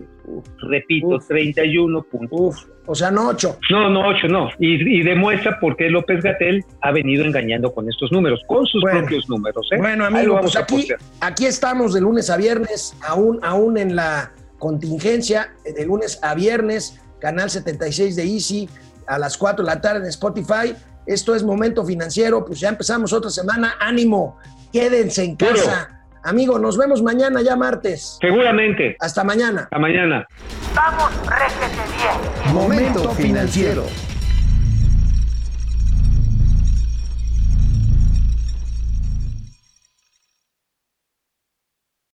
Repito, 0.70 1.08
Uf. 1.08 1.28
31. 1.28 2.06
Uf, 2.32 2.56
o 2.86 2.96
sea, 2.96 3.12
no 3.12 3.30
ocho. 3.30 3.58
No, 3.70 3.90
no, 3.90 4.08
8 4.08 4.28
no. 4.30 4.50
Y, 4.60 5.00
y 5.00 5.04
demuestra 5.04 5.60
por 5.60 5.76
qué 5.76 5.90
López 5.90 6.22
Gatel 6.24 6.64
ha 6.82 6.92
venido 6.92 7.26
engañando 7.26 7.74
con 7.74 7.90
estos 7.90 8.10
números, 8.12 8.40
con 8.48 8.66
sus 8.66 8.82
Bueno. 8.82 9.00
propios 9.00 9.28
números. 9.28 9.68
¿eh? 9.72 9.78
Bueno, 9.78 10.06
amigo, 10.06 10.40
pues 10.40 10.56
aquí, 10.56 10.88
aquí 11.20 11.46
estamos 11.46 11.94
de 11.94 12.00
lunes 12.02 12.30
a 12.30 12.38
viernes, 12.38 12.96
aún, 13.06 13.40
aún 13.44 13.78
en 13.78 13.96
la 13.98 14.32
contingencia, 14.60 15.54
eh, 15.66 15.74
de 15.74 15.86
lunes 15.86 16.20
a 16.24 16.36
viernes, 16.36 17.02
canal 17.20 17.50
76 17.50 18.16
de 18.16 18.24
Easy, 18.24 18.70
a 19.08 19.18
las 19.20 19.38
4 19.38 19.66
de 19.66 19.72
la 19.72 19.82
tarde 19.82 20.02
en 20.02 20.06
Spotify. 20.10 20.74
Esto 21.10 21.34
es 21.34 21.44
Momento 21.44 21.84
Financiero, 21.84 22.46
pues 22.46 22.60
ya 22.60 22.70
empezamos 22.70 23.14
otra 23.14 23.32
semana. 23.32 23.78
Ánimo, 23.80 24.38
quédense 24.72 25.24
en 25.24 25.36
casa. 25.36 26.04
Amigo, 26.24 26.60
nos 26.60 26.78
vemos 26.78 27.02
mañana 27.02 27.42
ya 27.42 27.56
martes. 27.56 28.20
Seguramente. 28.22 28.96
Hasta 29.00 29.24
mañana. 29.24 29.62
Hasta 29.64 29.80
mañana. 29.80 30.28
Vamos, 30.76 31.10
réjete 31.26 31.82
bien. 31.98 32.54
Momento 32.54 33.10
financiero. 33.16 33.86